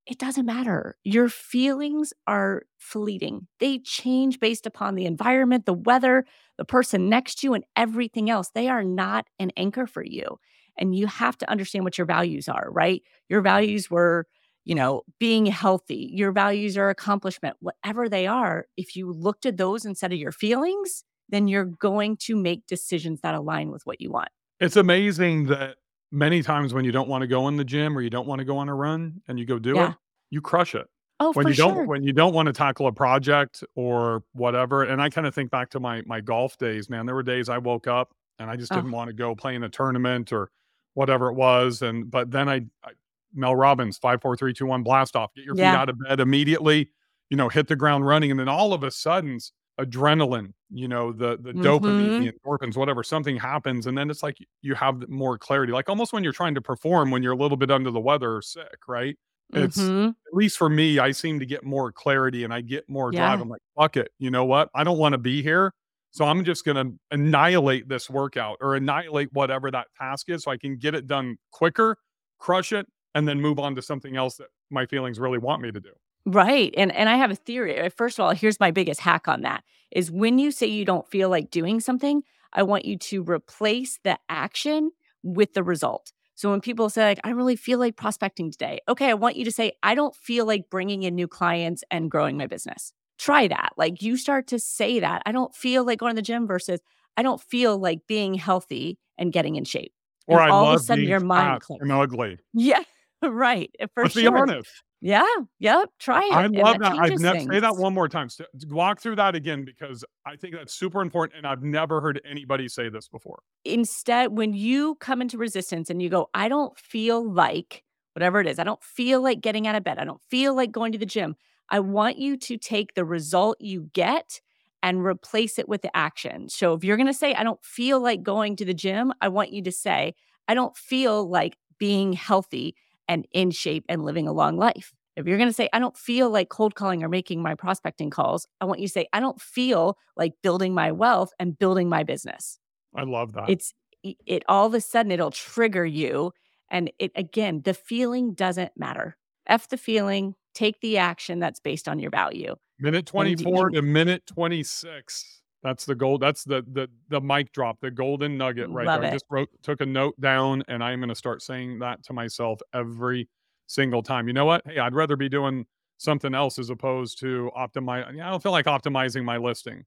it 0.09 0.17
doesn't 0.17 0.47
matter. 0.47 0.97
Your 1.03 1.29
feelings 1.29 2.13
are 2.25 2.63
fleeting. 2.79 3.47
They 3.59 3.77
change 3.77 4.39
based 4.39 4.65
upon 4.65 4.95
the 4.95 5.05
environment, 5.05 5.67
the 5.67 5.73
weather, 5.73 6.25
the 6.57 6.65
person 6.65 7.09
next 7.09 7.35
to 7.35 7.47
you, 7.47 7.53
and 7.53 7.63
everything 7.75 8.27
else. 8.27 8.49
They 8.49 8.69
are 8.69 8.83
not 8.83 9.27
an 9.37 9.51
anchor 9.55 9.85
for 9.85 10.03
you. 10.03 10.39
And 10.79 10.95
you 10.95 11.05
have 11.05 11.37
to 11.37 11.49
understand 11.49 11.83
what 11.83 11.99
your 11.99 12.07
values 12.07 12.49
are, 12.49 12.69
right? 12.71 13.03
Your 13.29 13.41
values 13.41 13.91
were, 13.91 14.25
you 14.65 14.73
know, 14.73 15.03
being 15.19 15.45
healthy. 15.45 16.09
Your 16.11 16.31
values 16.31 16.75
are 16.75 16.89
accomplishment, 16.89 17.57
whatever 17.59 18.09
they 18.09 18.25
are. 18.25 18.65
If 18.77 18.95
you 18.95 19.11
looked 19.11 19.45
at 19.45 19.57
those 19.57 19.85
instead 19.85 20.11
of 20.11 20.17
your 20.17 20.31
feelings, 20.31 21.03
then 21.27 21.47
you're 21.47 21.65
going 21.65 22.17
to 22.21 22.35
make 22.35 22.65
decisions 22.65 23.21
that 23.21 23.35
align 23.35 23.69
with 23.69 23.85
what 23.85 24.01
you 24.01 24.09
want. 24.09 24.29
It's 24.59 24.75
amazing 24.75 25.45
that 25.47 25.75
many 26.11 26.41
times 26.41 26.73
when 26.73 26.85
you 26.85 26.91
don't 26.91 27.09
want 27.09 27.21
to 27.21 27.27
go 27.27 27.47
in 27.47 27.57
the 27.57 27.63
gym 27.63 27.97
or 27.97 28.01
you 28.01 28.09
don't 28.09 28.27
want 28.27 28.39
to 28.39 28.45
go 28.45 28.57
on 28.57 28.69
a 28.69 28.75
run 28.75 29.21
and 29.27 29.39
you 29.39 29.45
go 29.45 29.59
do 29.59 29.75
yeah. 29.75 29.91
it, 29.91 29.95
you 30.29 30.41
crush 30.41 30.75
it. 30.75 30.87
Oh, 31.21 31.33
when 31.33 31.43
for 31.43 31.49
you 31.49 31.55
don't 31.55 31.73
sure. 31.73 31.85
when 31.85 32.03
you 32.03 32.13
don't 32.13 32.33
want 32.33 32.47
to 32.47 32.53
tackle 32.53 32.87
a 32.87 32.93
project 32.93 33.63
or 33.75 34.23
whatever. 34.33 34.83
And 34.83 35.01
I 35.01 35.09
kind 35.09 35.27
of 35.27 35.35
think 35.35 35.51
back 35.51 35.69
to 35.71 35.79
my 35.79 36.01
my 36.05 36.21
golf 36.21 36.57
days, 36.57 36.89
man. 36.89 37.05
There 37.05 37.15
were 37.15 37.23
days 37.23 37.49
I 37.49 37.57
woke 37.57 37.87
up 37.87 38.13
and 38.39 38.49
I 38.49 38.55
just 38.55 38.71
didn't 38.71 38.91
want 38.91 39.09
to 39.09 39.13
go 39.13 39.35
play 39.35 39.55
in 39.55 39.63
a 39.63 39.69
tournament 39.69 40.31
or 40.31 40.49
whatever 40.93 41.29
it 41.29 41.33
was. 41.33 41.81
And 41.81 42.09
but 42.09 42.31
then 42.31 42.47
I, 42.47 42.61
I 42.83 42.91
Mel 43.33 43.55
Robbins, 43.55 43.97
five, 43.97 44.21
four, 44.21 44.35
three, 44.37 44.53
two, 44.53 44.65
one, 44.65 44.81
blast 44.81 45.15
off. 45.15 45.33
Get 45.35 45.45
your 45.45 45.55
yeah. 45.55 45.73
feet 45.73 45.77
out 45.77 45.89
of 45.89 45.99
bed 45.99 46.19
immediately, 46.19 46.89
you 47.29 47.37
know, 47.37 47.49
hit 47.49 47.67
the 47.67 47.75
ground 47.75 48.05
running. 48.05 48.31
And 48.31 48.39
then 48.39 48.47
all 48.47 48.73
of 48.73 48.83
a 48.83 48.91
sudden, 48.91 49.39
adrenaline, 49.79 50.53
you 50.69 50.87
know, 50.87 51.11
the 51.13 51.37
the 51.37 51.53
Mm-hmm. 51.53 51.69
dopamine, 51.69 52.15
the 52.17 52.31
endorphins, 52.33 52.75
whatever, 52.77 53.03
something 53.03 53.37
happens, 53.37 53.87
and 53.87 53.97
then 53.97 54.09
it's 54.09 54.23
like 54.23 54.37
you 54.61 54.75
have 54.75 55.07
more 55.09 55.37
clarity. 55.37 55.71
Like 55.73 55.89
almost 55.89 56.13
when 56.13 56.23
you're 56.23 56.33
trying 56.33 56.55
to 56.55 56.61
perform 56.61 57.11
when 57.11 57.23
you're 57.23 57.33
a 57.33 57.37
little 57.37 57.57
bit 57.57 57.71
under 57.71 57.91
the 57.91 57.99
weather 58.01 58.35
or 58.35 58.41
sick, 58.41 58.77
right? 58.87 59.17
It's 59.53 59.91
Mhm. 59.91 60.15
at 60.27 60.33
least 60.35 60.57
for 60.57 60.69
me, 60.69 60.99
I 60.99 61.11
seem 61.11 61.39
to 61.39 61.45
get 61.45 61.63
more 61.63 61.91
clarity 61.91 62.43
and 62.43 62.53
I 62.53 62.61
get 62.61 62.87
more 62.89 63.11
drive. 63.11 63.39
Yeah. 63.39 63.41
I'm 63.41 63.49
like, 63.49 63.61
fuck 63.77 63.97
it. 63.97 64.11
You 64.19 64.29
know 64.31 64.45
what? 64.45 64.69
I 64.75 64.83
don't 64.83 64.99
want 64.99 65.13
to 65.13 65.17
be 65.17 65.41
here. 65.41 65.73
So 66.11 66.25
I'm 66.25 66.43
just 66.43 66.65
going 66.65 66.77
to 66.77 66.99
annihilate 67.11 67.87
this 67.89 68.09
workout 68.09 68.57
or 68.61 68.75
annihilate 68.75 69.29
whatever 69.33 69.71
that 69.71 69.87
task 69.97 70.29
is 70.29 70.43
so 70.43 70.51
I 70.51 70.57
can 70.57 70.77
get 70.77 70.95
it 70.95 71.07
done 71.07 71.37
quicker, 71.51 71.97
crush 72.39 72.71
it, 72.73 72.87
and 73.15 73.27
then 73.27 73.41
move 73.41 73.59
on 73.59 73.75
to 73.75 73.81
something 73.81 74.15
else 74.17 74.37
that 74.37 74.47
my 74.69 74.85
feelings 74.85 75.19
really 75.19 75.37
want 75.39 75.61
me 75.61 75.71
to 75.71 75.79
do. 75.79 75.93
Right. 76.25 76.73
And 76.77 76.91
and 76.93 77.09
I 77.09 77.15
have 77.17 77.31
a 77.31 77.35
theory. 77.35 77.79
Uh, 77.79 77.89
First 77.89 78.19
of 78.19 78.23
all, 78.25 78.31
here's 78.31 78.59
my 78.59 78.71
biggest 78.71 78.99
hack 78.99 79.27
on 79.27 79.41
that 79.41 79.63
is 79.91 80.11
when 80.11 80.37
you 80.37 80.51
say 80.51 80.67
you 80.67 80.85
don't 80.85 81.07
feel 81.09 81.29
like 81.29 81.49
doing 81.49 81.79
something, 81.79 82.21
I 82.53 82.63
want 82.63 82.85
you 82.85 82.97
to 82.97 83.23
replace 83.23 83.99
the 84.03 84.19
action 84.29 84.91
with 85.23 85.53
the 85.53 85.63
result. 85.63 86.11
So 86.35 86.51
when 86.51 86.61
people 86.61 86.89
say 86.89 87.03
like 87.05 87.19
I 87.23 87.31
really 87.31 87.55
feel 87.55 87.79
like 87.79 87.95
prospecting 87.95 88.51
today. 88.51 88.79
Okay, 88.87 89.09
I 89.09 89.13
want 89.13 89.35
you 89.35 89.45
to 89.45 89.51
say 89.51 89.73
I 89.83 89.95
don't 89.95 90.15
feel 90.15 90.45
like 90.45 90.69
bringing 90.69 91.03
in 91.03 91.15
new 91.15 91.27
clients 91.27 91.83
and 91.89 92.11
growing 92.11 92.37
my 92.37 92.47
business. 92.47 92.93
Try 93.17 93.47
that. 93.47 93.71
Like 93.77 94.01
you 94.01 94.15
start 94.15 94.47
to 94.47 94.59
say 94.59 94.99
that. 94.99 95.21
I 95.25 95.31
don't 95.31 95.53
feel 95.55 95.83
like 95.85 95.99
going 95.99 96.11
to 96.11 96.15
the 96.15 96.21
gym 96.21 96.47
versus 96.47 96.79
I 97.17 97.23
don't 97.23 97.41
feel 97.41 97.77
like 97.77 98.07
being 98.07 98.33
healthy 98.35 98.97
and 99.17 99.33
getting 99.33 99.55
in 99.57 99.65
shape. 99.65 99.91
Or 100.27 100.39
And 100.39 100.49
I 100.51 100.55
all 100.55 100.67
of 100.69 100.75
a 100.75 100.83
sudden 100.83 101.03
your 101.05 101.19
mind 101.19 101.61
clicks. 101.61 101.81
and 101.81 101.91
ugly. 101.91 102.37
Yeah. 102.53 102.83
Right. 103.21 103.69
For 103.93 104.03
Let's 104.03 104.13
sure. 104.13 104.31
be 104.31 104.37
honest. 104.37 104.69
Yeah. 105.01 105.23
Yep. 105.59 105.89
Try 105.99 106.25
it. 106.25 106.33
I 106.33 106.47
love 106.47 106.79
that. 106.79 106.93
I've 106.99 107.19
never 107.19 107.39
say 107.39 107.59
that 107.61 107.77
one 107.77 107.93
more 107.93 108.09
time. 108.09 108.25
S- 108.25 108.41
Walk 108.67 108.99
through 108.99 109.15
that 109.15 109.33
again 109.35 109.63
because 109.63 110.03
I 110.25 110.35
think 110.35 110.55
that's 110.55 110.73
super 110.73 111.01
important, 111.01 111.37
and 111.37 111.47
I've 111.47 111.63
never 111.63 112.01
heard 112.01 112.19
anybody 112.29 112.67
say 112.67 112.89
this 112.89 113.07
before. 113.07 113.39
instead 113.63 114.37
when 114.37 114.53
you 114.53 114.95
come 114.95 115.21
into 115.21 115.37
resistance 115.37 115.89
and 115.89 116.01
you 116.01 116.09
go 116.09 116.29
i 116.33 116.47
don't 116.49 116.77
feel 116.77 117.29
like 117.31 117.83
whatever 118.13 118.39
it 118.39 118.47
is 118.47 118.57
i 118.59 118.63
don't 118.63 118.83
feel 118.83 119.21
like 119.21 119.41
getting 119.41 119.67
out 119.67 119.75
of 119.75 119.83
bed 119.83 119.97
i 119.99 120.03
don't 120.05 120.21
feel 120.29 120.55
like 120.55 120.71
going 120.71 120.91
to 120.91 120.97
the 120.97 121.05
gym 121.05 121.35
i 121.69 121.79
want 121.79 122.17
you 122.17 122.37
to 122.37 122.57
take 122.57 122.93
the 122.95 123.05
result 123.05 123.57
you 123.59 123.89
get 123.93 124.41
and 124.81 125.03
replace 125.05 125.59
it 125.59 125.67
with 125.69 125.81
the 125.81 125.95
action 125.95 126.47
so 126.49 126.73
if 126.73 126.83
you're 126.83 126.97
going 126.97 127.07
to 127.07 127.13
say 127.13 127.33
i 127.35 127.43
don't 127.43 127.63
feel 127.63 127.99
like 128.01 128.23
going 128.23 128.55
to 128.55 128.65
the 128.65 128.73
gym 128.73 129.11
i 129.21 129.27
want 129.27 129.51
you 129.51 129.61
to 129.61 129.71
say 129.71 130.13
i 130.47 130.53
don't 130.53 130.75
feel 130.77 131.29
like 131.29 131.57
being 131.77 132.13
healthy 132.13 132.75
and 133.09 133.27
in 133.33 133.51
shape 133.51 133.83
and 133.89 134.05
living 134.05 134.27
a 134.27 134.31
long 134.31 134.55
life 134.55 134.93
if 135.17 135.25
you're 135.25 135.37
going 135.37 135.49
to 135.49 135.53
say 135.53 135.67
i 135.73 135.79
don't 135.79 135.97
feel 135.97 136.29
like 136.29 136.47
cold 136.47 136.75
calling 136.75 137.03
or 137.03 137.09
making 137.09 137.41
my 137.41 137.55
prospecting 137.55 138.09
calls 138.09 138.47
i 138.61 138.65
want 138.65 138.79
you 138.79 138.87
to 138.87 138.93
say 138.93 139.07
i 139.11 139.19
don't 139.19 139.41
feel 139.41 139.97
like 140.15 140.33
building 140.41 140.73
my 140.73 140.91
wealth 140.91 141.31
and 141.39 141.59
building 141.59 141.89
my 141.89 142.03
business 142.03 142.57
I 142.95 143.03
love 143.03 143.33
that. 143.33 143.49
it's 143.49 143.73
it, 144.01 144.43
all 144.47 144.65
of 144.65 144.73
a 144.73 144.79
sudden 144.79 145.11
it'll 145.11 145.31
trigger 145.31 145.85
you 145.85 146.31
and 146.71 146.89
it 146.99 147.11
again 147.15 147.61
the 147.65 147.73
feeling 147.73 148.33
doesn't 148.33 148.71
matter 148.77 149.17
f 149.47 149.67
the 149.67 149.77
feeling 149.77 150.35
take 150.53 150.79
the 150.79 150.97
action 150.97 151.39
that's 151.39 151.59
based 151.59 151.89
on 151.89 151.99
your 151.99 152.11
value 152.11 152.55
minute 152.79 153.05
24 153.07 153.71
you 153.71 153.75
to 153.75 153.81
minute 153.81 154.25
26. 154.27 155.38
That's 155.63 155.85
the 155.85 155.95
gold. 155.95 156.21
That's 156.21 156.43
the 156.43 156.63
the 156.71 156.87
the 157.09 157.19
mic 157.19 157.51
drop, 157.51 157.79
the 157.81 157.91
golden 157.91 158.37
nugget 158.37 158.69
right 158.69 158.85
Love 158.87 159.01
there. 159.01 159.09
I 159.11 159.13
just 159.13 159.25
wrote 159.29 159.49
took 159.61 159.81
a 159.81 159.85
note 159.85 160.19
down 160.21 160.63
and 160.69 160.83
I'm 160.83 160.99
going 160.99 161.09
to 161.09 161.15
start 161.15 161.41
saying 161.41 161.79
that 161.79 162.01
to 162.03 162.13
myself 162.13 162.59
every 162.73 163.27
single 163.67 164.01
time. 164.01 164.27
You 164.27 164.33
know 164.33 164.45
what? 164.45 164.61
Hey, 164.65 164.79
I'd 164.79 164.95
rather 164.95 165.15
be 165.17 165.27
doing 165.29 165.65
something 165.97 166.33
else 166.33 166.59
as 166.59 166.69
opposed 166.69 167.19
to 167.19 167.51
optimize. 167.57 168.07
I 168.07 168.29
don't 168.29 168.41
feel 168.41 168.53
like 168.53 168.65
optimizing 168.67 169.23
my 169.25 169.35
listing. 169.37 169.83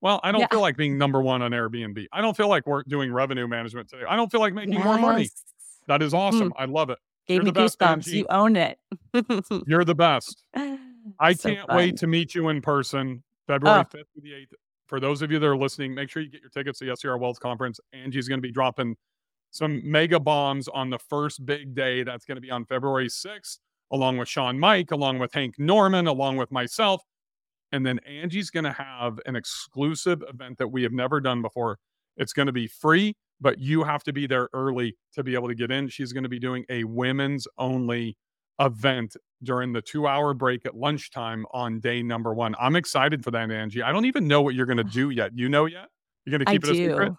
Well, 0.00 0.20
I 0.22 0.30
don't 0.30 0.42
Yeah. 0.42 0.46
feel 0.48 0.60
like 0.60 0.76
being 0.76 0.96
number 0.96 1.20
one 1.20 1.42
on 1.42 1.50
Airbnb. 1.50 2.06
I 2.12 2.20
don't 2.20 2.36
feel 2.36 2.48
like 2.48 2.64
we're 2.66 2.84
doing 2.84 3.12
revenue 3.12 3.48
management 3.48 3.88
today. 3.88 4.04
I 4.08 4.14
don't 4.14 4.30
feel 4.30 4.40
like 4.40 4.54
making 4.54 4.78
more 4.78 4.96
money. 4.98 5.28
That 5.88 6.02
is 6.02 6.14
awesome. 6.14 6.48
Hmm. 6.50 6.62
I 6.62 6.64
love 6.66 6.90
it. 6.90 6.98
gave 7.26 7.36
You're 7.36 7.44
me 7.46 7.50
best, 7.50 7.78
goosebumps 7.80 8.06
you 8.06 8.26
own 8.30 8.54
it 8.54 8.78
You're 9.66 9.84
the 9.84 9.94
best. 9.96 10.44
I 11.18 11.32
So 11.32 11.48
can't 11.54 11.66
fun. 11.66 11.76
wait 11.76 11.96
to 11.96 12.06
meet 12.06 12.34
you 12.36 12.48
in 12.50 12.60
person, 12.62 13.24
February 13.48 13.80
Oh. 13.80 13.82
5th 13.84 13.90
through 14.12 14.22
the 14.22 14.32
8th. 14.32 14.52
For 14.86 15.00
those 15.00 15.22
of 15.22 15.32
you 15.32 15.38
that 15.38 15.46
are 15.46 15.56
listening, 15.56 15.94
make 15.94 16.08
sure 16.08 16.22
you 16.22 16.30
get 16.30 16.40
your 16.40 16.50
tickets 16.50 16.78
to 16.78 16.86
the 16.86 16.96
STR 16.96 17.16
Wealth 17.16 17.40
Conference. 17.40 17.80
Angie's 17.92 18.28
going 18.28 18.38
to 18.38 18.46
be 18.46 18.52
dropping 18.52 18.96
some 19.50 19.80
mega 19.84 20.20
bombs 20.20 20.68
on 20.68 20.90
the 20.90 20.98
first 20.98 21.44
big 21.44 21.74
day. 21.74 22.02
That's 22.02 22.24
going 22.24 22.36
to 22.36 22.40
be 22.40 22.50
on 22.50 22.64
February 22.66 23.08
6th, 23.08 23.58
along 23.90 24.18
with 24.18 24.28
Sean 24.28 24.58
Mike, 24.58 24.92
along 24.92 25.18
with 25.18 25.32
Hank 25.32 25.54
Norman, 25.58 26.06
along 26.06 26.36
with 26.36 26.52
myself. 26.52 27.02
And 27.72 27.84
then 27.84 27.98
Angie's 28.06 28.50
going 28.50 28.64
to 28.64 28.72
have 28.72 29.18
an 29.26 29.34
exclusive 29.34 30.22
event 30.28 30.58
that 30.58 30.68
we 30.68 30.82
have 30.84 30.92
never 30.92 31.20
done 31.20 31.42
before. 31.42 31.78
It's 32.16 32.32
going 32.32 32.46
to 32.46 32.52
be 32.52 32.68
free, 32.68 33.16
but 33.40 33.58
you 33.58 33.82
have 33.82 34.04
to 34.04 34.12
be 34.12 34.26
there 34.26 34.48
early 34.52 34.96
to 35.14 35.24
be 35.24 35.34
able 35.34 35.48
to 35.48 35.54
get 35.54 35.70
in. 35.70 35.88
She's 35.88 36.12
going 36.12 36.22
to 36.22 36.28
be 36.28 36.38
doing 36.38 36.64
a 36.68 36.84
women's 36.84 37.48
only 37.58 38.16
event 38.60 39.16
during 39.42 39.72
the 39.72 39.82
two 39.82 40.06
hour 40.06 40.34
break 40.34 40.64
at 40.66 40.74
lunchtime 40.74 41.44
on 41.52 41.80
day 41.80 42.02
number 42.02 42.34
one. 42.34 42.54
I'm 42.58 42.76
excited 42.76 43.22
for 43.22 43.30
that, 43.32 43.50
Angie. 43.50 43.82
I 43.82 43.92
don't 43.92 44.06
even 44.06 44.26
know 44.26 44.42
what 44.42 44.54
you're 44.54 44.66
going 44.66 44.76
to 44.78 44.84
do 44.84 45.10
yet. 45.10 45.32
You 45.34 45.48
know 45.48 45.66
yet? 45.66 45.88
You're 46.24 46.38
going 46.38 46.44
to 46.44 46.50
I 46.50 46.54
keep 46.54 46.64
it 46.64 46.70
a 46.70 46.74
secret? 46.74 47.12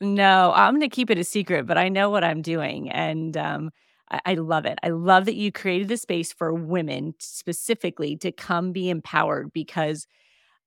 No, 0.00 0.52
I'm 0.54 0.74
going 0.74 0.88
to 0.88 0.94
keep 0.94 1.10
it 1.10 1.18
a 1.18 1.24
secret, 1.24 1.66
but 1.66 1.78
I 1.78 1.88
know 1.88 2.10
what 2.10 2.24
I'm 2.24 2.42
doing. 2.42 2.90
And 2.90 3.36
um, 3.36 3.70
I, 4.10 4.20
I 4.26 4.34
love 4.34 4.66
it. 4.66 4.78
I 4.82 4.88
love 4.88 5.26
that 5.26 5.36
you 5.36 5.52
created 5.52 5.88
the 5.88 5.96
space 5.96 6.32
for 6.32 6.52
women 6.52 7.14
specifically 7.20 8.16
to 8.16 8.32
come 8.32 8.72
be 8.72 8.90
empowered 8.90 9.52
because 9.52 10.06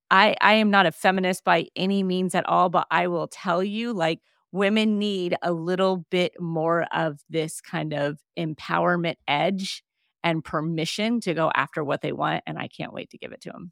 I, 0.10 0.36
I 0.40 0.54
am 0.54 0.72
not 0.72 0.86
a 0.86 0.92
feminist 0.92 1.44
by 1.44 1.68
any 1.76 2.04
means 2.04 2.34
at 2.34 2.48
all, 2.48 2.70
but 2.70 2.88
I 2.92 3.08
will 3.08 3.28
tell 3.28 3.64
you, 3.64 3.92
like, 3.92 4.20
women 4.52 4.98
need 4.98 5.36
a 5.42 5.52
little 5.52 6.06
bit 6.10 6.40
more 6.40 6.86
of 6.94 7.20
this 7.30 7.60
kind 7.60 7.94
of 7.94 8.20
empowerment 8.38 9.16
edge 9.28 9.84
and 10.26 10.44
permission 10.44 11.22
to 11.22 11.34
go 11.34 11.52
after 11.56 11.84
what 11.86 12.02
they 12.02 12.12
want. 12.12 12.44
And 12.46 12.60
I 12.60 12.68
can't 12.68 12.92
wait 12.92 13.12
to 13.12 13.18
give 13.18 13.32
it 13.32 13.40
to 13.42 13.52
them. 13.52 13.72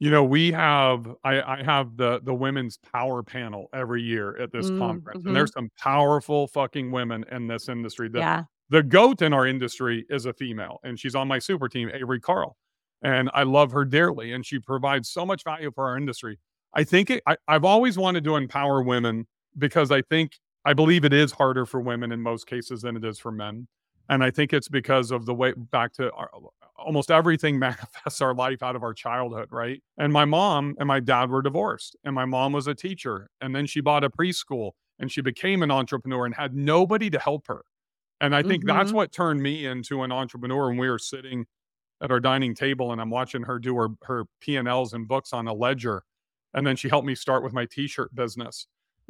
You 0.00 0.10
know, 0.10 0.24
we 0.24 0.50
have 0.50 1.06
I, 1.24 1.40
I 1.40 1.62
have 1.62 1.96
the 1.96 2.20
the 2.22 2.34
women's 2.34 2.76
power 2.92 3.22
panel 3.22 3.68
every 3.72 4.02
year 4.02 4.36
at 4.36 4.50
this 4.52 4.68
Mm, 4.68 4.78
conference, 4.78 5.22
mhm. 5.22 5.28
and 5.28 5.36
there's 5.36 5.52
some 5.52 5.70
powerful 5.78 6.48
fucking 6.48 6.90
women 6.90 7.24
in 7.30 7.46
this 7.46 7.68
industry. 7.68 8.08
The 8.08 8.18
yeah. 8.18 8.42
the 8.68 8.82
goat 8.82 9.22
in 9.22 9.32
our 9.32 9.46
industry 9.46 10.04
is 10.10 10.26
a 10.26 10.32
female, 10.32 10.80
and 10.82 10.98
she's 10.98 11.14
on 11.14 11.28
my 11.28 11.38
super 11.38 11.68
team, 11.68 11.88
Avery 11.94 12.18
Carl, 12.20 12.56
and 13.02 13.30
I 13.32 13.44
love 13.44 13.70
her 13.70 13.84
dearly, 13.84 14.32
and 14.32 14.44
she 14.44 14.58
provides 14.58 15.08
so 15.08 15.24
much 15.24 15.44
value 15.44 15.70
for 15.72 15.88
our 15.88 15.96
industry. 15.96 16.40
I 16.74 16.82
think 16.82 17.10
it, 17.10 17.22
I, 17.26 17.36
I've 17.46 17.64
always 17.64 17.96
wanted 17.96 18.24
to 18.24 18.34
empower 18.36 18.82
women 18.82 19.26
because 19.56 19.92
I 19.92 20.02
think 20.02 20.32
I 20.64 20.72
believe 20.74 21.04
it 21.04 21.12
is 21.12 21.30
harder 21.30 21.64
for 21.64 21.80
women 21.80 22.10
in 22.10 22.20
most 22.20 22.48
cases 22.48 22.82
than 22.82 22.96
it 22.96 23.04
is 23.04 23.20
for 23.20 23.30
men, 23.30 23.68
and 24.08 24.22
I 24.24 24.30
think 24.30 24.52
it's 24.52 24.68
because 24.68 25.10
of 25.10 25.26
the 25.26 25.34
way 25.34 25.52
back 25.52 25.92
to 25.94 26.10
our, 26.12 26.30
almost 26.76 27.10
everything 27.10 27.58
manifests 27.60 28.20
our 28.20 28.34
life 28.34 28.62
out 28.62 28.76
of 28.76 28.82
our 28.82 28.94
childhood, 28.94 29.48
right? 29.52 29.82
And 29.98 30.12
my 30.12 30.24
mom 30.24 30.74
and 30.78 30.86
my 30.88 31.00
dad 31.00 31.30
were 31.30 31.42
divorced, 31.42 31.96
and 32.04 32.14
my 32.14 32.24
mom 32.24 32.52
was 32.52 32.66
a 32.66 32.74
teacher, 32.74 33.28
and 33.40 33.54
then 33.54 33.66
she 33.66 33.80
bought 33.80 34.04
a 34.04 34.10
preschool, 34.10 34.72
and 34.98 35.10
she 35.10 35.20
became 35.22 35.62
an 35.62 35.70
entrepreneur 35.70 36.26
and 36.26 36.34
had 36.34 36.54
nobody 36.54 37.10
to 37.10 37.18
help 37.18 37.46
her. 37.48 37.62
And 38.20 38.34
I 38.34 38.42
think 38.42 38.64
that's 38.66 38.92
Mhm. 38.92 38.94
what 38.94 39.12
turned 39.12 39.42
me 39.42 39.66
into 39.66 40.02
an 40.02 40.12
entrepreneur. 40.12 40.68
When 40.68 40.78
we 40.78 40.88
were 40.88 40.98
sitting 40.98 41.46
at 42.02 42.10
our 42.10 42.20
dining 42.20 42.54
table, 42.54 42.92
and 42.92 43.00
I'm 43.00 43.10
watching 43.10 43.42
her 43.44 43.58
do 43.58 43.76
her 43.76 43.88
her 44.04 44.24
P 44.40 44.56
and 44.56 44.68
books 45.08 45.32
on 45.32 45.48
a 45.48 45.54
ledger, 45.54 46.04
and 46.54 46.66
then 46.66 46.76
she 46.76 46.88
helped 46.88 47.06
me 47.06 47.14
start 47.14 47.42
with 47.44 47.52
my 47.52 47.66
T-shirt 47.66 48.14
business. 48.14 48.66